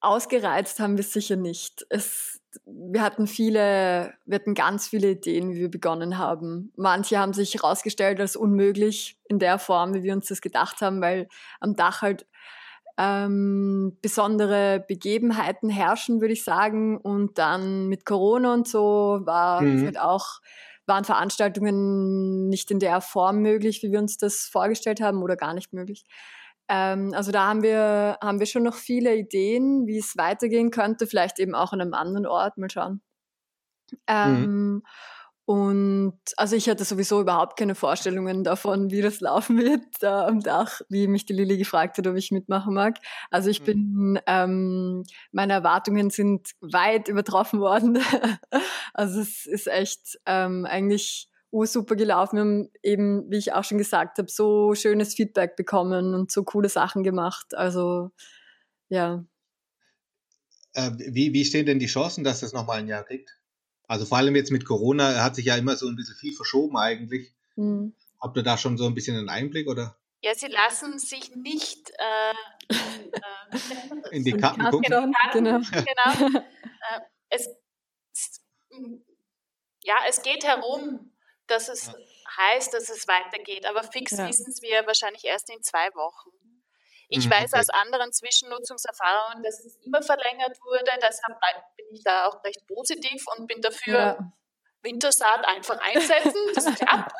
ausgereizt 0.00 0.80
haben 0.80 0.96
wir 0.96 1.04
sicher 1.04 1.36
nicht. 1.36 1.86
Es 1.90 2.39
wir 2.92 3.02
hatten 3.02 3.26
viele, 3.26 4.14
wir 4.26 4.34
hatten 4.36 4.54
ganz 4.54 4.88
viele 4.88 5.10
Ideen, 5.12 5.52
wie 5.52 5.60
wir 5.60 5.70
begonnen 5.70 6.18
haben. 6.18 6.72
Manche 6.76 7.18
haben 7.18 7.32
sich 7.32 7.54
herausgestellt 7.54 8.20
als 8.20 8.36
unmöglich 8.36 9.18
in 9.28 9.38
der 9.38 9.58
Form, 9.58 9.94
wie 9.94 10.02
wir 10.02 10.12
uns 10.12 10.26
das 10.28 10.40
gedacht 10.40 10.80
haben, 10.80 11.00
weil 11.00 11.28
am 11.60 11.76
Dach 11.76 12.02
halt 12.02 12.26
ähm, 12.98 13.96
besondere 14.02 14.84
Begebenheiten 14.86 15.70
herrschen, 15.70 16.20
würde 16.20 16.34
ich 16.34 16.44
sagen. 16.44 16.98
Und 16.98 17.38
dann 17.38 17.88
mit 17.88 18.04
Corona 18.04 18.54
und 18.54 18.68
so 18.68 19.20
war 19.24 19.62
mhm. 19.62 19.84
halt 19.84 20.00
auch 20.00 20.40
waren 20.86 21.04
Veranstaltungen 21.04 22.48
nicht 22.48 22.70
in 22.70 22.80
der 22.80 23.00
Form 23.00 23.42
möglich, 23.42 23.82
wie 23.82 23.92
wir 23.92 24.00
uns 24.00 24.18
das 24.18 24.48
vorgestellt 24.50 25.00
haben 25.00 25.22
oder 25.22 25.36
gar 25.36 25.54
nicht 25.54 25.72
möglich. 25.72 26.04
Ähm, 26.70 27.12
also 27.14 27.32
da 27.32 27.48
haben 27.48 27.64
wir, 27.64 28.16
haben 28.22 28.38
wir 28.38 28.46
schon 28.46 28.62
noch 28.62 28.76
viele 28.76 29.16
Ideen, 29.16 29.88
wie 29.88 29.98
es 29.98 30.16
weitergehen 30.16 30.70
könnte, 30.70 31.08
vielleicht 31.08 31.40
eben 31.40 31.56
auch 31.56 31.72
an 31.72 31.80
einem 31.80 31.94
anderen 31.94 32.26
Ort, 32.26 32.58
mal 32.58 32.70
schauen. 32.70 33.02
Ähm, 34.06 34.42
mhm. 34.42 34.82
Und 35.46 36.20
also 36.36 36.54
ich 36.54 36.68
hatte 36.68 36.84
sowieso 36.84 37.20
überhaupt 37.20 37.58
keine 37.58 37.74
Vorstellungen 37.74 38.44
davon, 38.44 38.92
wie 38.92 39.02
das 39.02 39.18
laufen 39.18 39.58
wird 39.58 39.82
da 40.00 40.28
am 40.28 40.38
Dach, 40.38 40.80
wie 40.88 41.08
mich 41.08 41.26
die 41.26 41.32
Lilly 41.32 41.58
gefragt 41.58 41.98
hat, 41.98 42.06
ob 42.06 42.14
ich 42.14 42.30
mitmachen 42.30 42.72
mag. 42.72 42.98
Also 43.32 43.50
ich 43.50 43.60
mhm. 43.62 43.64
bin, 43.64 44.20
ähm, 44.28 45.02
meine 45.32 45.54
Erwartungen 45.54 46.10
sind 46.10 46.52
weit 46.60 47.08
übertroffen 47.08 47.58
worden. 47.58 47.98
also 48.94 49.20
es 49.20 49.44
ist 49.44 49.66
echt 49.66 50.20
ähm, 50.24 50.66
eigentlich 50.66 51.29
ursuper 51.50 51.96
gelaufen. 51.96 52.36
Wir 52.36 52.42
haben 52.42 52.70
eben, 52.82 53.30
wie 53.30 53.38
ich 53.38 53.52
auch 53.52 53.64
schon 53.64 53.78
gesagt 53.78 54.18
habe, 54.18 54.30
so 54.30 54.74
schönes 54.74 55.14
Feedback 55.14 55.56
bekommen 55.56 56.14
und 56.14 56.30
so 56.30 56.44
coole 56.44 56.68
Sachen 56.68 57.02
gemacht. 57.02 57.54
Also 57.54 58.10
ja. 58.88 59.24
Äh, 60.74 60.90
wie, 60.96 61.32
wie 61.32 61.44
stehen 61.44 61.66
denn 61.66 61.78
die 61.78 61.86
Chancen, 61.86 62.24
dass 62.24 62.40
das 62.40 62.52
nochmal 62.52 62.78
ein 62.78 62.88
Jahr 62.88 63.04
kriegt? 63.04 63.36
Also 63.88 64.06
vor 64.06 64.18
allem 64.18 64.36
jetzt 64.36 64.52
mit 64.52 64.64
Corona 64.64 65.22
hat 65.22 65.34
sich 65.34 65.46
ja 65.46 65.56
immer 65.56 65.76
so 65.76 65.88
ein 65.88 65.96
bisschen 65.96 66.14
viel 66.14 66.32
verschoben 66.32 66.76
eigentlich. 66.76 67.34
Mhm. 67.56 67.94
Habt 68.20 68.36
ihr 68.36 68.42
da 68.42 68.56
schon 68.56 68.76
so 68.76 68.86
ein 68.86 68.94
bisschen 68.94 69.16
einen 69.16 69.28
Einblick 69.28 69.66
oder? 69.68 69.96
Ja, 70.22 70.34
sie 70.34 70.48
lassen 70.48 70.98
sich 70.98 71.34
nicht 71.34 71.90
äh, 71.90 72.34
in, 72.68 73.12
äh, 73.12 74.16
in 74.16 74.24
die 74.24 74.32
Karten 74.32 74.62
gucken. 74.64 74.82
Genau. 74.82 75.12
genau. 75.32 75.60
genau. 75.70 76.40
Äh, 76.82 77.00
es, 77.30 77.48
ja, 79.82 79.94
es 80.08 80.22
geht 80.22 80.44
herum, 80.44 81.09
dass 81.50 81.68
es 81.68 81.86
ja. 81.86 81.94
heißt, 82.36 82.72
dass 82.74 82.88
es 82.88 83.06
weitergeht. 83.08 83.66
Aber 83.66 83.82
fix 83.82 84.12
ja. 84.12 84.28
wissen 84.28 84.52
wir 84.62 84.86
wahrscheinlich 84.86 85.24
erst 85.24 85.50
in 85.50 85.62
zwei 85.62 85.88
Wochen. 85.94 86.30
Ich 87.08 87.26
mhm, 87.26 87.32
weiß 87.32 87.52
okay. 87.52 87.60
aus 87.60 87.70
anderen 87.70 88.12
Zwischennutzungserfahrungen, 88.12 89.42
dass 89.42 89.64
es 89.64 89.76
immer 89.84 90.00
verlängert 90.00 90.56
wurde. 90.62 90.90
Deshalb 91.02 91.40
bin 91.76 91.86
ich 91.92 92.04
da 92.04 92.26
auch 92.26 92.42
recht 92.44 92.64
positiv 92.68 93.24
und 93.36 93.48
bin 93.48 93.60
dafür, 93.60 93.98
ja. 93.98 94.32
Wintersaat 94.82 95.46
einfach 95.46 95.78
einsetzen. 95.78 96.40
Das 96.54 96.64
klappt. 96.76 97.12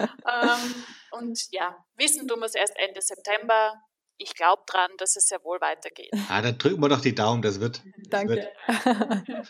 ähm, 0.00 0.84
und 1.12 1.40
ja, 1.50 1.76
wissen 1.94 2.26
tun 2.28 2.40
wir 2.40 2.46
es 2.46 2.54
erst 2.54 2.76
Ende 2.76 3.00
September. 3.00 3.74
Ich 4.18 4.34
glaube 4.34 4.62
dran, 4.66 4.90
dass 4.98 5.16
es 5.16 5.26
sehr 5.26 5.42
wohl 5.44 5.60
weitergeht. 5.60 6.10
Ah, 6.28 6.42
dann 6.42 6.58
drücken 6.58 6.80
wir 6.80 6.88
doch 6.88 7.00
die 7.00 7.14
Daumen, 7.14 7.40
das 7.40 7.60
wird. 7.60 7.82
Danke. 8.10 8.48
Wird. 8.66 9.46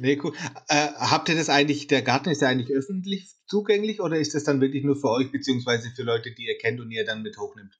nee, 0.00 0.18
cool. 0.22 0.32
Äh, 0.68 0.88
habt 0.98 1.28
ihr 1.28 1.36
das 1.36 1.48
eigentlich, 1.48 1.86
der 1.86 2.02
Garten 2.02 2.30
ist 2.30 2.42
ja 2.42 2.48
eigentlich 2.48 2.70
öffentlich 2.76 3.34
zugänglich 3.46 4.00
oder 4.00 4.16
ist 4.16 4.34
das 4.34 4.44
dann 4.44 4.60
wirklich 4.60 4.82
nur 4.82 4.96
für 4.96 5.10
euch, 5.10 5.30
beziehungsweise 5.30 5.90
für 5.90 6.02
Leute, 6.02 6.32
die 6.32 6.46
ihr 6.46 6.58
kennt 6.58 6.80
und 6.80 6.90
ihr 6.90 7.04
dann 7.04 7.22
mit 7.22 7.38
hochnimmt? 7.38 7.78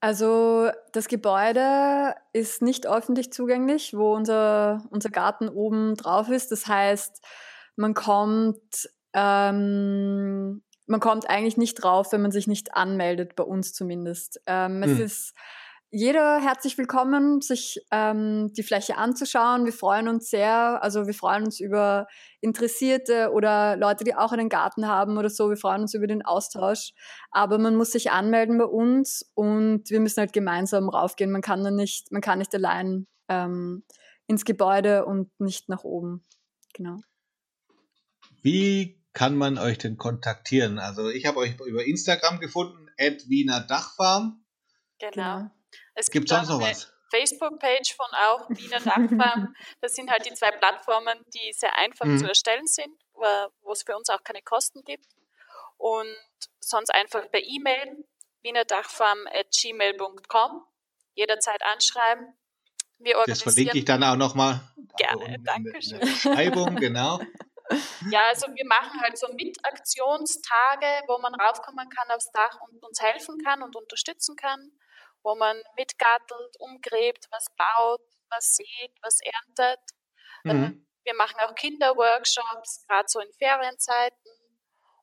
Also 0.00 0.70
das 0.92 1.08
Gebäude 1.08 2.14
ist 2.32 2.62
nicht 2.62 2.86
öffentlich 2.86 3.32
zugänglich, 3.32 3.94
wo 3.94 4.14
unser, 4.14 4.86
unser 4.90 5.10
Garten 5.10 5.48
oben 5.48 5.96
drauf 5.96 6.28
ist. 6.28 6.52
Das 6.52 6.66
heißt, 6.66 7.20
man 7.76 7.94
kommt, 7.94 8.88
ähm, 9.12 10.62
man 10.88 11.00
kommt 11.00 11.28
eigentlich 11.28 11.56
nicht 11.56 11.74
drauf, 11.74 12.12
wenn 12.12 12.22
man 12.22 12.32
sich 12.32 12.46
nicht 12.46 12.74
anmeldet, 12.74 13.36
bei 13.36 13.44
uns 13.44 13.72
zumindest. 13.72 14.40
Ähm, 14.46 14.82
es 14.82 14.98
Hm. 14.98 15.04
ist 15.04 15.34
jeder 15.90 16.40
herzlich 16.40 16.76
willkommen, 16.76 17.40
sich 17.40 17.80
ähm, 17.90 18.52
die 18.54 18.62
Fläche 18.62 18.98
anzuschauen. 18.98 19.64
Wir 19.64 19.72
freuen 19.72 20.08
uns 20.08 20.28
sehr, 20.28 20.82
also 20.82 21.06
wir 21.06 21.14
freuen 21.14 21.44
uns 21.44 21.60
über 21.60 22.06
Interessierte 22.40 23.30
oder 23.32 23.76
Leute, 23.76 24.04
die 24.04 24.14
auch 24.14 24.32
einen 24.32 24.50
Garten 24.50 24.86
haben 24.86 25.16
oder 25.16 25.30
so. 25.30 25.48
Wir 25.48 25.56
freuen 25.56 25.82
uns 25.82 25.94
über 25.94 26.06
den 26.06 26.24
Austausch. 26.24 26.92
Aber 27.30 27.58
man 27.58 27.74
muss 27.74 27.92
sich 27.92 28.10
anmelden 28.10 28.58
bei 28.58 28.66
uns 28.66 29.30
und 29.34 29.88
wir 29.88 30.00
müssen 30.00 30.20
halt 30.20 30.34
gemeinsam 30.34 30.90
raufgehen. 30.90 31.30
Man 31.30 31.42
kann 31.42 31.64
dann 31.64 31.76
nicht, 31.76 32.12
man 32.12 32.20
kann 32.20 32.38
nicht 32.38 32.54
allein 32.54 33.06
ähm, 33.28 33.82
ins 34.26 34.44
Gebäude 34.44 35.06
und 35.06 35.30
nicht 35.40 35.70
nach 35.70 35.84
oben. 35.84 36.22
Genau. 36.74 36.98
Wie 38.42 38.97
kann 39.18 39.36
man 39.36 39.58
euch 39.58 39.78
denn 39.78 39.96
kontaktieren? 39.96 40.78
Also 40.78 41.08
ich 41.10 41.26
habe 41.26 41.38
euch 41.38 41.58
über 41.66 41.84
Instagram 41.84 42.38
gefunden, 42.38 42.88
Wiener 43.26 43.58
Dachfarm. 43.60 44.44
Genau. 45.00 45.50
Es 45.94 46.06
Gibt 46.06 46.26
gibt 46.26 46.28
sonst 46.28 46.48
noch 46.50 46.60
was? 46.60 46.92
Facebook-Page 47.10 47.96
von 47.96 48.06
auch 48.12 48.48
Wiener 48.50 48.78
Dachfarm. 48.78 49.56
Das 49.80 49.96
sind 49.96 50.08
halt 50.08 50.24
die 50.24 50.32
zwei 50.34 50.52
Plattformen, 50.52 51.18
die 51.34 51.52
sehr 51.52 51.76
einfach 51.76 52.04
Mhm. 52.04 52.18
zu 52.18 52.28
erstellen 52.28 52.66
sind, 52.66 52.94
wo 53.62 53.72
es 53.72 53.82
für 53.82 53.96
uns 53.96 54.08
auch 54.08 54.22
keine 54.22 54.40
Kosten 54.42 54.84
gibt. 54.84 55.08
Und 55.78 56.06
sonst 56.60 56.94
einfach 56.94 57.28
per 57.28 57.40
E-Mail 57.42 58.04
wienerdachfarm.gmail.com 58.42 60.62
jederzeit 61.14 61.60
anschreiben. 61.64 62.34
Wir 63.00 63.14
Das 63.26 63.42
verlinke 63.42 63.78
ich 63.78 63.88
organisieren, 63.88 64.00
dann 64.00 64.12
auch 64.12 64.16
nochmal. 64.16 64.60
Gerne, 64.96 65.38
danke 65.42 65.70
in 65.70 65.82
schön. 65.82 65.98
der 65.98 66.06
Beschreibung, 66.06 66.76
genau. 66.76 67.20
ja, 68.10 68.20
also 68.28 68.46
wir 68.48 68.66
machen 68.66 69.00
halt 69.02 69.18
so 69.18 69.28
Mitaktionstage, 69.32 71.02
wo 71.06 71.18
man 71.18 71.34
raufkommen 71.34 71.88
kann 71.88 72.10
aufs 72.10 72.30
Dach 72.32 72.58
und 72.68 72.82
uns 72.84 73.00
helfen 73.00 73.38
kann 73.44 73.62
und 73.62 73.76
unterstützen 73.76 74.36
kann, 74.36 74.72
wo 75.22 75.34
man 75.34 75.56
mitgartelt, 75.76 76.56
umgräbt, 76.58 77.26
was 77.30 77.46
baut, 77.56 78.00
was 78.30 78.54
sieht, 78.56 78.92
was 79.02 79.18
erntet. 79.20 79.80
Äh, 80.44 80.52
Mhm. 80.54 80.84
Wir 81.04 81.14
machen 81.14 81.36
auch 81.40 81.54
Kinderworkshops, 81.54 82.84
gerade 82.86 83.06
so 83.08 83.20
in 83.20 83.32
Ferienzeiten. 83.32 84.30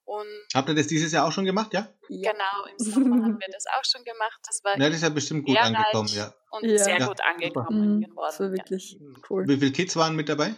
Und 0.03 0.27
Habt 0.53 0.69
ihr 0.69 0.75
das 0.75 0.85
dieses 0.85 1.11
Jahr 1.11 1.27
auch 1.27 1.31
schon 1.31 1.45
gemacht, 1.45 1.73
ja? 1.73 1.87
Ja. 2.09 2.31
genau, 2.31 2.65
im 2.69 2.77
Sommer 2.77 3.23
haben 3.25 3.39
wir 3.39 3.47
das 3.51 3.65
auch 3.75 3.83
schon 3.83 4.03
gemacht. 4.03 4.39
Das 4.45 4.63
war 4.63 4.75
Na, 4.77 4.85
das 4.87 4.97
ist 4.97 5.01
ja 5.01 5.09
bestimmt 5.09 5.45
gut 5.47 5.57
angekommen, 5.57 6.09
ja. 6.09 6.31
und 6.51 6.63
Ja. 6.65 6.77
sehr 6.77 6.99
Ja, 6.99 7.07
gut 7.07 7.17
super. 7.17 7.29
angekommen 7.29 7.95
Mhm, 7.97 8.01
geworden. 8.01 8.27
das 8.29 8.39
war 8.39 8.47
ja. 8.49 8.53
wirklich 8.53 8.99
cool. 9.31 9.47
Wie 9.47 9.57
viele 9.57 9.71
Kids 9.71 9.95
waren 9.95 10.15
mit 10.15 10.29
dabei? 10.29 10.53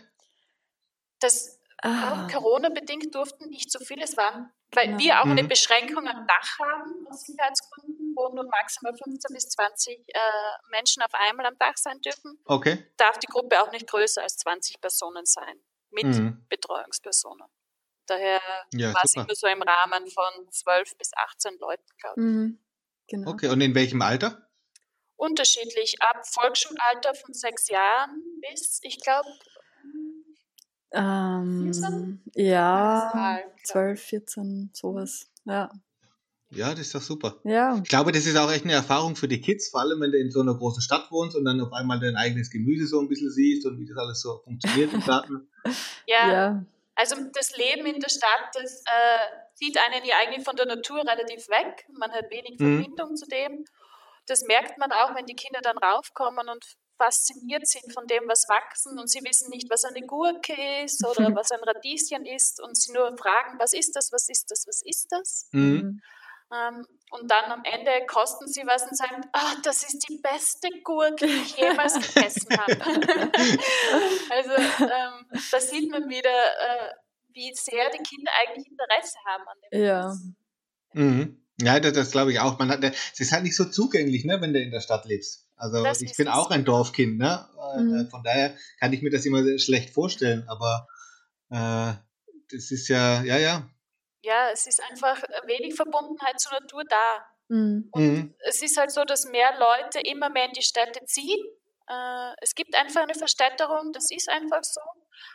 Das 1.22 1.57
Ah, 1.84 2.12
Auch 2.12 2.32
Corona-bedingt 2.32 3.14
durften 3.14 3.50
nicht 3.50 3.72
so 3.72 3.80
viele. 3.80 4.04
Es 4.04 4.18
waren, 4.18 4.52
weil 4.72 4.88
Genau. 4.88 5.00
wir 5.00 5.20
auch 5.22 5.26
eine 5.26 5.44
Mhm. 5.44 5.48
Beschränkung 5.48 6.08
am 6.08 6.26
Dach 6.28 6.60
haben, 6.60 7.08
aus 7.08 7.22
Sicherheitsgründen, 7.22 8.14
wo 8.16 8.30
nur 8.34 8.46
maximal 8.46 8.94
15 8.96 9.34
bis 9.34 9.50
20 9.50 10.00
äh, 10.08 10.20
Menschen 10.72 11.04
auf 11.04 11.14
einmal 11.14 11.46
am 11.46 11.58
Dach 11.60 11.78
sein 11.78 12.00
dürfen, 12.02 12.40
Okay. 12.46 12.84
darf 12.98 13.20
die 13.20 13.28
Gruppe 13.28 13.62
auch 13.62 13.72
nicht 13.72 13.88
größer 13.88 14.24
als 14.24 14.38
20 14.38 14.82
Personen 14.82 15.26
sein, 15.26 15.62
mit 15.92 16.06
Mhm. 16.06 16.46
Betreuungspersonen. 16.50 17.48
Daher 18.08 18.42
Ja, 18.74 18.94
war 18.94 19.02
es 19.04 19.14
immer 19.16 19.36
so 19.36 19.48
im 19.48 19.62
Rahmen 19.62 20.08
von 20.10 20.52
12 20.52 20.98
bis 20.98 21.12
18 21.16 21.58
Leuten, 21.60 21.86
glaube 22.00 22.22
ich. 22.22 22.24
mhm. 22.24 22.60
Genau. 23.08 23.32
Okay, 23.32 23.50
und 23.50 23.62
in 23.62 23.76
welchem 23.76 24.02
Alter? 24.02 24.50
Unterschiedlich, 25.16 26.02
ab 26.02 26.28
Volksschulalter 26.28 27.14
von 27.16 27.34
sechs 27.34 27.70
Jahren 27.70 28.22
bis, 28.42 28.80
ich 28.84 29.00
glaube, 29.00 29.28
Ähm, 30.92 31.64
14? 31.74 32.22
ja, 32.36 33.02
Maximal, 33.04 33.42
glaub 33.44 33.66
12, 33.66 34.02
14, 34.02 34.70
sowas. 34.74 35.28
Ja. 35.46 35.70
Ja, 36.50 36.70
das 36.72 36.80
ist 36.82 36.96
doch 36.96 37.02
super. 37.02 37.36
Ja. 37.44 37.78
Ich 37.84 37.90
glaube, 37.90 38.14
das 38.14 38.26
ist 38.26 38.38
auch 38.38 38.50
echt 38.50 38.64
eine 38.64 38.72
Erfahrung 38.74 39.18
für 39.18 39.28
die 39.28 39.42
Kids, 39.42 39.70
vor 39.70 39.82
allem 39.82 40.00
wenn 40.00 40.12
du 40.14 40.18
in 40.18 40.32
so 40.32 40.40
einer 40.40 40.56
großen 40.56 40.82
Stadt 40.82 41.12
wohnst 41.12 41.36
und 41.36 41.44
dann 41.44 41.60
auf 41.60 41.74
einmal 41.74 42.00
dein 42.00 42.16
eigenes 42.16 42.50
Gemüse 42.50 42.88
so 42.88 43.02
ein 43.02 43.10
bisschen 43.10 43.30
siehst 43.32 43.66
und 43.66 43.78
wie 43.80 43.86
das 43.86 43.98
alles 43.98 44.22
so 44.22 44.40
funktioniert 44.46 44.94
im 44.94 45.02
Garten. 45.02 45.50
ja, 46.08 46.32
Ja. 46.32 46.66
Also 46.96 47.16
das 47.34 47.56
Leben 47.58 47.86
in 47.86 48.00
der 48.00 48.10
Stadt, 48.10 48.50
das 48.54 48.82
äh, 48.86 49.54
zieht 49.54 49.78
einen 49.78 50.04
ja 50.06 50.16
eigentlich 50.20 50.44
von 50.44 50.56
der 50.56 50.66
Natur 50.66 50.98
relativ 51.00 51.48
weg. 51.50 51.86
Man 51.94 52.12
hat 52.12 52.32
wenig 52.32 52.58
Mhm. 52.60 52.80
Verbindung 52.82 53.16
zu 53.16 53.28
dem. 53.28 53.66
Das 54.26 54.42
merkt 54.48 54.78
man 54.80 54.92
auch, 54.92 55.14
wenn 55.16 55.26
die 55.28 55.36
Kinder 55.36 55.60
dann 55.62 55.78
raufkommen 55.78 56.48
und 56.50 56.66
fasziniert 56.98 57.68
sind 57.68 57.94
von 57.94 58.08
dem, 58.08 58.24
was 58.28 58.48
wachsen 58.50 59.00
und 59.00 59.10
sie 59.10 59.24
wissen 59.24 59.50
nicht, 59.50 59.70
was 59.70 59.86
eine 59.86 60.02
Gurke 60.06 60.56
ist 60.84 61.06
oder 61.06 61.30
was 61.36 61.52
ein 61.52 61.60
Radieschen 61.64 62.26
ist 62.26 62.62
und 62.62 62.76
sie 62.76 62.92
nur 62.92 63.16
fragen, 63.18 63.58
was 63.60 63.74
ist 63.74 63.96
das, 63.96 64.12
was 64.12 64.30
ist 64.30 64.50
das, 64.50 64.66
was 64.68 64.82
ist 64.84 65.08
das? 65.12 65.48
Mhm. 65.52 66.02
Ähm, 66.54 66.86
und 67.12 67.30
dann 67.30 67.52
am 67.52 67.64
Ende 67.64 67.92
kosten 68.08 68.48
sie 68.48 68.64
was 68.66 68.84
und 68.84 68.96
sagen, 68.98 69.22
ah, 69.34 69.56
das 69.64 69.84
ist 69.84 70.06
die 70.10 70.20
beste 70.22 70.70
Gurke, 70.84 71.26
die 71.26 71.34
ich 71.34 71.58
jemals 71.58 71.94
gegessen 72.14 72.58
habe. 72.58 72.74
also 74.30 74.52
ähm, 74.84 75.42
da 75.52 75.60
sieht 75.60 75.92
man 75.92 76.10
wieder, 76.10 76.30
äh, 76.30 76.94
wie 77.34 77.54
sehr 77.54 77.90
die 77.92 78.04
Kinder 78.04 78.32
eigentlich 78.42 78.68
Interesse 78.68 79.18
haben 79.26 79.44
an 79.48 79.58
dem 79.62 79.84
Ja. 79.84 80.16
Mhm. 80.94 81.44
Ja, 81.60 81.80
das, 81.80 81.94
das 81.94 82.12
glaube 82.12 82.32
ich 82.32 82.40
auch. 82.40 82.60
Man 82.60 82.70
hat, 82.70 82.84
es 82.84 83.20
ist 83.20 83.32
halt 83.32 83.44
nicht 83.44 83.56
so 83.56 83.66
zugänglich, 83.66 84.26
ne, 84.26 84.40
wenn 84.42 84.54
du 84.54 84.62
in 84.62 84.72
der 84.72 84.82
Stadt 84.82 85.06
lebst. 85.06 85.47
Also 85.58 85.84
Das 85.84 86.02
ich 86.02 86.16
bin 86.16 86.28
es. 86.28 86.34
auch 86.34 86.50
ein 86.52 86.64
Dorfkind, 86.66 87.18
ne? 87.18 87.48
Äh, 87.76 87.82
Mhm. 87.82 88.10
Von 88.10 88.24
daher 88.24 88.56
kann 88.80 88.94
ich 88.94 89.02
mir 89.02 89.10
das 89.12 89.26
immer 89.26 89.44
sehr 89.44 89.60
schlecht 89.60 89.94
vorstellen, 89.94 90.48
aber 90.48 90.88
äh, 91.50 91.94
das 92.52 92.72
ist 92.72 92.88
ja, 92.88 93.22
ja, 93.24 93.38
ja. 93.38 93.68
Ja, 94.24 94.50
es 94.52 94.68
ist 94.68 94.82
einfach 94.90 95.22
wenig 95.46 95.76
Verbundenheit 95.76 96.40
zur 96.40 96.54
Natur 96.54 96.84
da. 96.90 97.26
Mhm. 97.50 97.90
Und 97.92 98.04
Mhm. 98.04 98.36
es 98.40 98.62
ist 98.62 98.78
halt 98.78 98.92
so, 98.92 99.04
dass 99.04 99.26
mehr 99.26 99.58
Leute 99.60 100.00
immer 100.02 100.30
mehr 100.30 100.46
in 100.46 100.54
die 100.54 100.62
Städte 100.64 101.04
ziehen. 101.06 101.44
Äh, 101.90 102.34
es 102.42 102.54
gibt 102.56 102.76
einfach 102.76 103.02
eine 103.04 103.16
Verstädterung, 103.16 103.92
das 103.94 104.10
ist 104.12 104.30
einfach 104.30 104.64
so. 104.64 104.82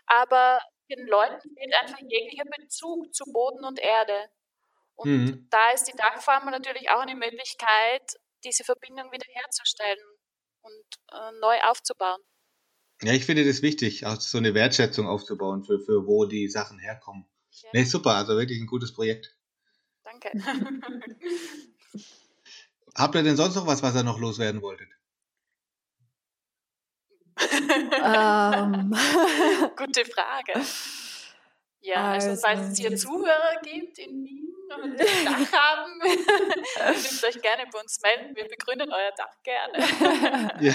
Aber 0.06 0.60
den 0.90 1.06
Leuten 1.06 1.40
fehlt 1.54 1.74
einfach 1.80 1.98
jeglicher 2.00 2.44
Bezug 2.58 3.14
zu 3.14 3.24
Boden 3.32 3.64
und 3.64 3.78
Erde. 3.80 4.28
Und 4.94 5.10
Mhm. 5.10 5.48
da 5.50 5.70
ist 5.70 5.84
die 5.84 5.96
Dachfarm 5.96 6.50
natürlich 6.50 6.90
auch 6.90 7.00
eine 7.00 7.14
Möglichkeit, 7.16 8.02
diese 8.44 8.64
Verbindung 8.64 9.10
wieder 9.12 9.26
herzustellen 9.28 9.98
und 10.62 10.84
äh, 11.12 11.32
neu 11.40 11.60
aufzubauen. 11.62 12.20
Ja, 13.02 13.12
ich 13.12 13.24
finde 13.26 13.44
das 13.44 13.62
wichtig, 13.62 14.06
auch 14.06 14.20
so 14.20 14.38
eine 14.38 14.54
Wertschätzung 14.54 15.08
aufzubauen, 15.08 15.64
für, 15.64 15.80
für 15.80 16.06
wo 16.06 16.24
die 16.24 16.48
Sachen 16.48 16.78
herkommen. 16.78 17.26
Ja. 17.50 17.70
Nee, 17.72 17.84
super, 17.84 18.14
also 18.14 18.36
wirklich 18.36 18.60
ein 18.60 18.66
gutes 18.66 18.92
Projekt. 18.92 19.36
Danke. 20.04 20.30
Habt 22.94 23.14
ihr 23.14 23.22
denn 23.22 23.36
sonst 23.36 23.54
noch 23.56 23.66
was, 23.66 23.82
was 23.82 23.94
ihr 23.96 24.02
noch 24.02 24.18
loswerden 24.18 24.62
wolltet? 24.62 24.88
ähm. 28.04 28.92
Gute 29.76 30.04
Frage. 30.04 30.60
Ja, 31.80 32.12
also, 32.12 32.36
falls 32.36 32.60
es 32.72 32.78
hier 32.78 32.90
Also- 32.90 33.08
Zuhörer 33.08 33.60
gibt 33.62 33.98
in 33.98 34.24
Wien 34.24 34.54
und 34.82 34.98
Dach 34.98 35.52
haben, 35.52 36.00
dürft 36.92 37.24
euch 37.24 37.42
gerne 37.42 37.64
bei 37.72 37.80
uns 37.80 38.00
melden. 38.02 38.36
Wir 38.36 38.44
begründen 38.44 38.90
euer 38.90 39.12
Dach 39.16 39.36
gerne. 39.42 40.52
Ja. 40.60 40.74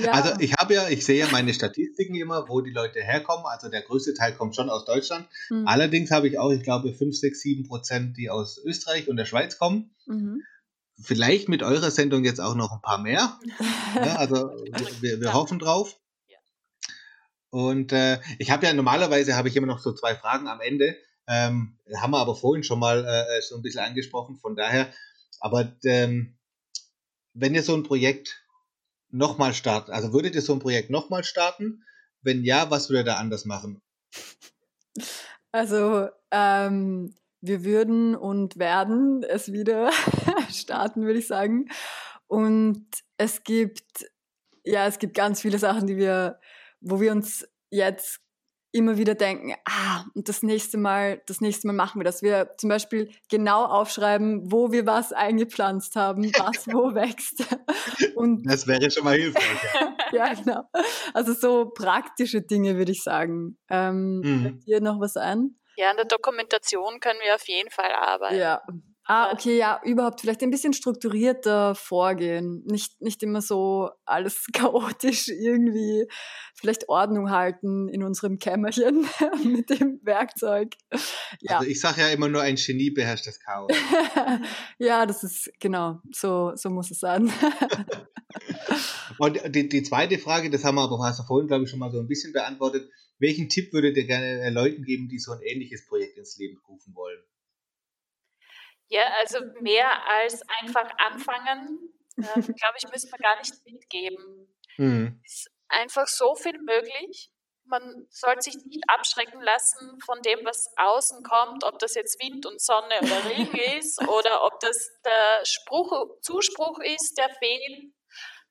ja. 0.00 0.12
Also 0.12 0.34
ich 0.40 0.54
habe 0.54 0.74
ja, 0.74 0.88
ich 0.88 1.04
sehe 1.04 1.18
ja 1.18 1.26
meine 1.30 1.54
Statistiken 1.54 2.14
immer, 2.14 2.48
wo 2.48 2.60
die 2.60 2.70
Leute 2.70 3.00
herkommen. 3.00 3.46
Also 3.46 3.68
der 3.68 3.82
größte 3.82 4.14
Teil 4.14 4.34
kommt 4.34 4.54
schon 4.54 4.70
aus 4.70 4.84
Deutschland. 4.84 5.28
Mhm. 5.50 5.66
Allerdings 5.66 6.10
habe 6.10 6.28
ich 6.28 6.38
auch, 6.38 6.50
ich 6.50 6.62
glaube, 6.62 6.92
5, 6.92 7.16
6, 7.16 7.40
7 7.40 7.68
Prozent, 7.68 8.16
die 8.16 8.30
aus 8.30 8.58
Österreich 8.58 9.08
und 9.08 9.16
der 9.16 9.24
Schweiz 9.24 9.58
kommen. 9.58 9.94
Mhm. 10.06 10.42
Vielleicht 11.00 11.48
mit 11.48 11.62
eurer 11.62 11.90
Sendung 11.90 12.24
jetzt 12.24 12.40
auch 12.40 12.54
noch 12.54 12.70
ein 12.72 12.82
paar 12.82 12.98
mehr. 12.98 13.38
Ja, 13.96 14.16
also 14.16 14.52
wir, 15.00 15.20
wir 15.20 15.32
hoffen 15.32 15.58
drauf. 15.58 15.96
Und 17.52 17.92
äh, 17.92 18.18
ich 18.38 18.50
habe 18.50 18.64
ja 18.64 18.72
normalerweise 18.72 19.36
habe 19.36 19.48
ich 19.48 19.56
immer 19.56 19.66
noch 19.66 19.78
so 19.78 19.92
zwei 19.92 20.14
Fragen 20.14 20.48
am 20.48 20.62
Ende. 20.62 20.96
Ähm, 21.32 21.78
haben 21.96 22.10
wir 22.10 22.18
aber 22.18 22.36
vorhin 22.36 22.62
schon 22.62 22.78
mal 22.78 23.06
äh, 23.06 23.40
so 23.40 23.56
ein 23.56 23.62
bisschen 23.62 23.80
angesprochen. 23.80 24.36
Von 24.36 24.54
daher, 24.54 24.92
aber 25.40 25.72
ähm, 25.84 26.36
wenn 27.32 27.54
ihr 27.54 27.62
so 27.62 27.74
ein 27.74 27.84
Projekt 27.84 28.44
nochmal 29.08 29.54
starten, 29.54 29.92
also 29.92 30.12
würdet 30.12 30.34
ihr 30.34 30.42
so 30.42 30.52
ein 30.52 30.58
Projekt 30.58 30.90
nochmal 30.90 31.24
starten? 31.24 31.84
Wenn 32.20 32.44
ja, 32.44 32.70
was 32.70 32.90
würdet 32.90 33.06
ihr 33.06 33.12
da 33.12 33.16
anders 33.16 33.46
machen? 33.46 33.80
Also, 35.52 36.08
ähm, 36.30 37.14
wir 37.40 37.64
würden 37.64 38.14
und 38.14 38.58
werden 38.58 39.22
es 39.24 39.52
wieder 39.52 39.90
starten, 40.50 41.06
würde 41.06 41.18
ich 41.18 41.26
sagen. 41.26 41.68
Und 42.26 42.86
es 43.16 43.42
gibt, 43.42 44.06
ja, 44.64 44.86
es 44.86 44.98
gibt 44.98 45.14
ganz 45.14 45.40
viele 45.40 45.58
Sachen, 45.58 45.86
die 45.86 45.96
wir, 45.96 46.38
wo 46.80 47.00
wir 47.00 47.10
uns 47.10 47.48
jetzt 47.70 48.20
immer 48.72 48.96
wieder 48.96 49.14
denken, 49.14 49.54
ah, 49.66 50.04
und 50.14 50.28
das 50.28 50.42
nächste 50.42 50.78
Mal, 50.78 51.22
das 51.26 51.40
nächste 51.40 51.66
Mal 51.66 51.74
machen 51.74 52.00
wir 52.00 52.04
das. 52.04 52.22
Wir 52.22 52.54
zum 52.56 52.68
Beispiel 52.70 53.10
genau 53.30 53.64
aufschreiben, 53.66 54.50
wo 54.50 54.72
wir 54.72 54.86
was 54.86 55.12
eingepflanzt 55.12 55.94
haben, 55.94 56.24
was 56.24 56.66
wo 56.66 56.94
wächst. 56.94 57.44
Und 58.16 58.44
das 58.44 58.66
wäre 58.66 58.90
schon 58.90 59.04
mal 59.04 59.16
hilfreich. 59.16 59.44
Ja. 60.12 60.34
genau. 60.34 60.64
Also 61.14 61.32
so 61.32 61.70
praktische 61.70 62.42
Dinge, 62.42 62.76
würde 62.76 62.92
ich 62.92 63.02
sagen. 63.02 63.56
Ähm, 63.70 64.20
mhm. 64.20 64.42
Fällt 64.42 64.66
dir 64.66 64.80
noch 64.82 65.00
was 65.00 65.16
ein? 65.16 65.56
Ja, 65.76 65.90
an 65.90 65.96
der 65.96 66.04
Dokumentation 66.04 67.00
können 67.00 67.18
wir 67.24 67.34
auf 67.34 67.48
jeden 67.48 67.70
Fall 67.70 67.90
arbeiten. 67.92 68.36
Ja, 68.36 68.60
Ah, 69.04 69.32
okay, 69.32 69.58
ja, 69.58 69.80
überhaupt 69.84 70.20
vielleicht 70.20 70.42
ein 70.42 70.50
bisschen 70.50 70.72
strukturierter 70.72 71.74
vorgehen. 71.74 72.62
Nicht, 72.66 73.00
nicht 73.00 73.22
immer 73.24 73.42
so 73.42 73.90
alles 74.04 74.46
chaotisch 74.52 75.28
irgendwie, 75.28 76.06
vielleicht 76.54 76.88
Ordnung 76.88 77.30
halten 77.30 77.88
in 77.88 78.04
unserem 78.04 78.38
Kämmerchen 78.38 79.08
mit 79.44 79.70
dem 79.70 80.00
Werkzeug. 80.04 80.74
Ja. 81.40 81.58
Also 81.58 81.68
ich 81.68 81.80
sage 81.80 82.02
ja 82.02 82.08
immer 82.10 82.28
nur, 82.28 82.42
ein 82.42 82.54
Genie 82.54 82.90
beherrscht 82.90 83.26
das 83.26 83.40
Chaos. 83.40 83.72
ja, 84.78 85.04
das 85.04 85.24
ist, 85.24 85.50
genau, 85.58 86.00
so, 86.12 86.52
so 86.54 86.70
muss 86.70 86.92
es 86.92 87.00
sein. 87.00 87.32
Und 89.18 89.40
die, 89.54 89.68
die 89.68 89.82
zweite 89.82 90.18
Frage, 90.18 90.48
das 90.48 90.62
haben 90.62 90.76
wir 90.76 90.82
aber 90.82 90.98
hast 91.04 91.18
du 91.18 91.24
vorhin, 91.24 91.48
glaube 91.48 91.64
ich, 91.64 91.70
schon 91.70 91.80
mal 91.80 91.90
so 91.90 91.98
ein 91.98 92.06
bisschen 92.06 92.32
beantwortet. 92.32 92.88
Welchen 93.18 93.48
Tipp 93.48 93.72
würdet 93.72 93.96
ihr 93.96 94.06
gerne 94.06 94.50
Leuten 94.50 94.84
geben, 94.84 95.08
die 95.08 95.18
so 95.18 95.32
ein 95.32 95.40
ähnliches 95.42 95.86
Projekt 95.86 96.18
ins 96.18 96.38
Leben 96.38 96.58
rufen 96.68 96.94
wollen? 96.94 97.18
Ja, 98.92 99.10
also 99.20 99.38
mehr 99.62 100.06
als 100.06 100.42
einfach 100.60 100.86
anfangen, 100.98 101.78
äh, 102.18 102.22
glaube 102.42 102.76
ich, 102.76 102.90
müssen 102.92 103.10
wir 103.10 103.18
gar 103.18 103.38
nicht 103.38 103.54
mitgeben. 103.64 104.54
Mhm. 104.76 105.18
Es 105.24 105.32
ist 105.32 105.50
einfach 105.68 106.06
so 106.06 106.34
viel 106.34 106.58
möglich. 106.58 107.30
Man 107.64 108.06
sollte 108.10 108.42
sich 108.42 108.56
nicht 108.66 108.84
abschrecken 108.88 109.40
lassen 109.40 109.98
von 110.04 110.20
dem, 110.20 110.44
was 110.44 110.70
außen 110.76 111.22
kommt, 111.22 111.64
ob 111.64 111.78
das 111.78 111.94
jetzt 111.94 112.22
Wind 112.22 112.44
und 112.44 112.60
Sonne 112.60 112.98
oder 113.00 113.24
Regen 113.30 113.78
ist 113.78 113.98
oder 114.08 114.44
ob 114.44 114.60
das 114.60 114.90
der 115.06 115.42
Spruch, 115.46 116.20
Zuspruch 116.20 116.78
ist, 116.80 117.16
der 117.16 117.30
fehlt 117.30 117.94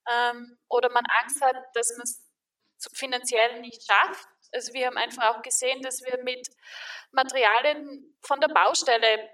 ähm, 0.09 0.57
oder 0.69 0.89
man 0.89 1.03
Angst 1.21 1.39
hat, 1.43 1.55
dass 1.75 1.95
man 1.97 2.01
es 2.01 2.19
finanziell 2.93 3.61
nicht 3.61 3.83
schafft. 3.85 4.27
Also 4.53 4.73
wir 4.73 4.87
haben 4.87 4.97
einfach 4.97 5.35
auch 5.35 5.43
gesehen, 5.43 5.83
dass 5.83 6.01
wir 6.01 6.17
mit 6.23 6.47
Materialien 7.11 8.17
von 8.21 8.41
der 8.41 8.47
Baustelle 8.47 9.29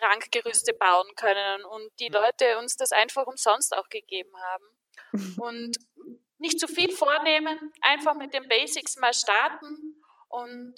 Rankgerüste 0.00 0.74
bauen 0.74 1.08
können 1.16 1.64
und 1.64 1.90
die 1.98 2.08
Leute 2.08 2.58
uns 2.58 2.76
das 2.76 2.92
einfach 2.92 3.26
umsonst 3.26 3.76
auch 3.76 3.88
gegeben 3.88 4.36
haben. 4.36 4.64
Und 5.40 5.76
nicht 6.38 6.60
zu 6.60 6.68
viel 6.68 6.90
vornehmen, 6.90 7.72
einfach 7.80 8.14
mit 8.14 8.34
den 8.34 8.48
Basics 8.48 8.96
mal 8.96 9.14
starten 9.14 10.02
und 10.28 10.74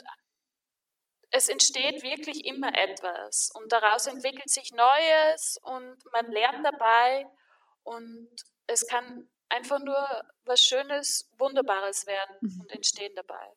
es 1.31 1.49
entsteht 1.49 2.03
wirklich 2.03 2.45
immer 2.45 2.77
etwas 2.77 3.51
und 3.55 3.73
daraus 3.73 4.07
entwickelt 4.07 4.49
sich 4.49 4.73
Neues 4.73 5.59
und 5.63 5.97
man 6.13 6.31
lernt 6.31 6.65
dabei 6.65 7.27
und 7.83 8.31
es 8.67 8.87
kann 8.87 9.29
einfach 9.49 9.81
nur 9.81 10.07
was 10.45 10.61
Schönes, 10.61 11.31
Wunderbares 11.39 12.07
werden 12.07 12.37
mhm. 12.41 12.61
und 12.61 12.73
entstehen 12.73 13.15
dabei. 13.15 13.53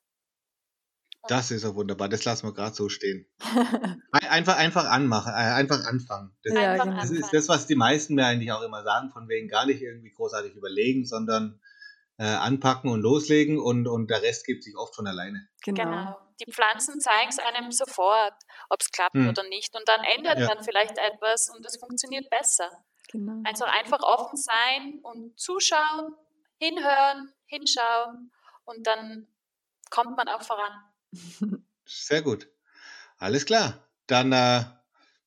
Das 1.27 1.51
ist 1.51 1.63
ja 1.63 1.75
wunderbar, 1.75 2.09
das 2.09 2.25
lassen 2.25 2.47
wir 2.47 2.53
gerade 2.53 2.75
so 2.75 2.89
stehen. 2.89 3.27
einfach, 4.11 4.57
einfach 4.57 4.85
anmachen, 4.85 5.31
äh, 5.31 5.53
einfach 5.53 5.85
anfangen. 5.85 6.31
Das, 6.43 6.53
ja, 6.53 6.83
genau. 6.83 6.95
das 6.95 7.11
ist 7.11 7.33
das, 7.33 7.49
was 7.49 7.67
die 7.67 7.75
meisten 7.75 8.15
mir 8.15 8.25
eigentlich 8.25 8.51
auch 8.51 8.61
immer 8.61 8.83
sagen, 8.83 9.09
von 9.11 9.27
wegen 9.27 9.47
gar 9.47 9.65
nicht 9.65 9.81
irgendwie 9.81 10.11
großartig 10.11 10.55
überlegen, 10.55 11.05
sondern 11.05 11.59
äh, 12.17 12.23
anpacken 12.25 12.91
und 12.91 13.01
loslegen 13.01 13.59
und, 13.59 13.87
und 13.87 14.09
der 14.09 14.21
Rest 14.21 14.45
gibt 14.45 14.63
sich 14.63 14.77
oft 14.77 14.95
von 14.95 15.07
alleine. 15.07 15.47
Genau. 15.63 15.83
genau. 15.83 16.17
Die 16.39 16.51
Pflanzen 16.51 16.99
zeigen 17.01 17.29
es 17.29 17.39
einem 17.39 17.71
sofort, 17.71 18.33
ob 18.69 18.79
es 18.81 18.91
klappt 18.91 19.15
hm. 19.15 19.29
oder 19.29 19.43
nicht. 19.43 19.75
Und 19.75 19.87
dann 19.87 20.01
ändert 20.17 20.39
ja. 20.39 20.47
man 20.47 20.63
vielleicht 20.63 20.97
etwas 20.97 21.49
und 21.49 21.65
es 21.65 21.77
funktioniert 21.77 22.29
besser. 22.29 22.69
Genau. 23.11 23.41
Also 23.45 23.65
einfach 23.65 24.01
offen 24.01 24.37
sein 24.37 24.99
und 25.01 25.37
zuschauen, 25.39 26.15
hinhören, 26.59 27.33
hinschauen 27.45 28.31
und 28.65 28.85
dann 28.85 29.27
kommt 29.89 30.15
man 30.15 30.27
auch 30.27 30.43
voran. 30.43 30.71
Sehr 31.85 32.21
gut. 32.21 32.47
Alles 33.17 33.45
klar. 33.45 33.87
Dann 34.07 34.31
äh, 34.31 34.63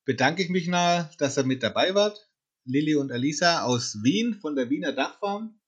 bedanke 0.05 0.43
ich 0.43 0.49
mich 0.49 0.67
noch, 0.67 1.09
dass 1.17 1.37
ihr 1.37 1.43
mit 1.43 1.63
dabei 1.63 1.95
wart. 1.95 2.29
Lilly 2.65 2.95
und 2.95 3.11
Alisa 3.11 3.63
aus 3.63 4.03
Wien 4.03 4.35
von 4.35 4.55
der 4.55 4.69
Wiener 4.69 4.93
Dachfarm. 4.93 5.59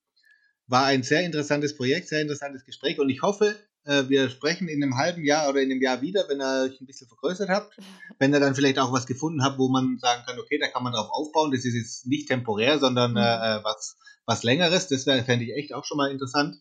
War 0.66 0.86
ein 0.86 1.02
sehr 1.02 1.24
interessantes 1.24 1.76
Projekt, 1.76 2.08
sehr 2.08 2.22
interessantes 2.22 2.64
Gespräch 2.64 2.98
und 2.98 3.08
ich 3.08 3.22
hoffe, 3.22 3.56
äh, 3.86 4.08
wir 4.08 4.28
sprechen 4.28 4.68
in 4.68 4.82
einem 4.82 4.96
halben 4.96 5.24
Jahr 5.24 5.48
oder 5.48 5.62
in 5.62 5.70
einem 5.70 5.80
Jahr 5.80 6.02
wieder, 6.02 6.28
wenn 6.28 6.40
ihr 6.40 6.64
euch 6.64 6.80
ein 6.80 6.86
bisschen 6.86 7.06
vergrößert 7.06 7.48
habt. 7.48 7.76
Wenn 8.18 8.32
ihr 8.32 8.40
dann 8.40 8.54
vielleicht 8.54 8.78
auch 8.78 8.92
was 8.92 9.06
gefunden 9.06 9.44
habt, 9.44 9.58
wo 9.58 9.68
man 9.68 9.98
sagen 9.98 10.22
kann, 10.26 10.38
okay, 10.38 10.58
da 10.58 10.68
kann 10.68 10.82
man 10.82 10.94
drauf 10.94 11.08
aufbauen. 11.10 11.52
Das 11.52 11.64
ist 11.66 11.74
jetzt 11.74 12.06
nicht 12.06 12.28
temporär, 12.28 12.78
sondern 12.78 13.12
mhm. 13.12 13.18
äh, 13.18 13.62
was, 13.62 13.96
was 14.24 14.42
längeres. 14.42 14.88
Das 14.88 15.04
fände 15.04 15.44
ich 15.44 15.52
echt 15.54 15.74
auch 15.74 15.84
schon 15.84 15.98
mal 15.98 16.10
interessant. 16.10 16.56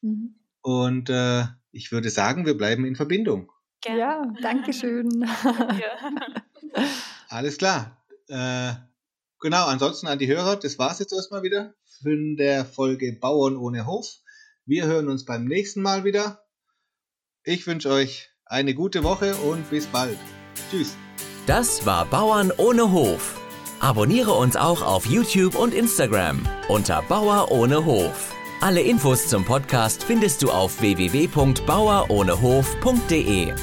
Mhm. 0.00 0.36
Und 0.62 1.10
äh, 1.10 1.44
ich 1.72 1.92
würde 1.92 2.10
sagen, 2.10 2.46
wir 2.46 2.56
bleiben 2.56 2.84
in 2.84 2.96
Verbindung. 2.96 3.50
Gerne. 3.80 4.00
Ja, 4.00 4.32
danke 4.42 4.72
schön. 4.72 5.28
Alles 7.28 7.56
klar. 7.56 8.04
Äh, 8.28 8.72
genau, 9.40 9.66
ansonsten 9.66 10.06
an 10.06 10.18
die 10.18 10.28
Hörer, 10.28 10.56
das 10.56 10.78
war 10.78 10.92
es 10.92 10.98
jetzt 10.98 11.12
erstmal 11.12 11.42
wieder 11.42 11.74
von 12.02 12.36
der 12.36 12.64
Folge 12.64 13.16
Bauern 13.20 13.56
ohne 13.56 13.86
Hof. 13.86 14.06
Wir 14.66 14.86
hören 14.86 15.08
uns 15.08 15.24
beim 15.24 15.44
nächsten 15.44 15.82
Mal 15.82 16.04
wieder. 16.04 16.44
Ich 17.42 17.66
wünsche 17.66 17.90
euch 17.90 18.30
eine 18.44 18.74
gute 18.74 19.02
Woche 19.02 19.34
und 19.36 19.68
bis 19.70 19.86
bald. 19.86 20.18
Tschüss. 20.70 20.96
Das 21.46 21.86
war 21.86 22.04
Bauern 22.06 22.52
ohne 22.56 22.92
Hof. 22.92 23.40
Abonniere 23.80 24.32
uns 24.32 24.56
auch 24.56 24.82
auf 24.82 25.06
YouTube 25.06 25.54
und 25.54 25.72
Instagram 25.72 26.46
unter 26.68 27.02
Bauer 27.02 27.50
ohne 27.50 27.84
Hof. 27.84 28.34
Alle 28.62 28.82
Infos 28.82 29.26
zum 29.26 29.42
Podcast 29.42 30.04
findest 30.04 30.42
du 30.42 30.50
auf 30.50 30.82
www.bauerohnehof.de. 30.82 33.54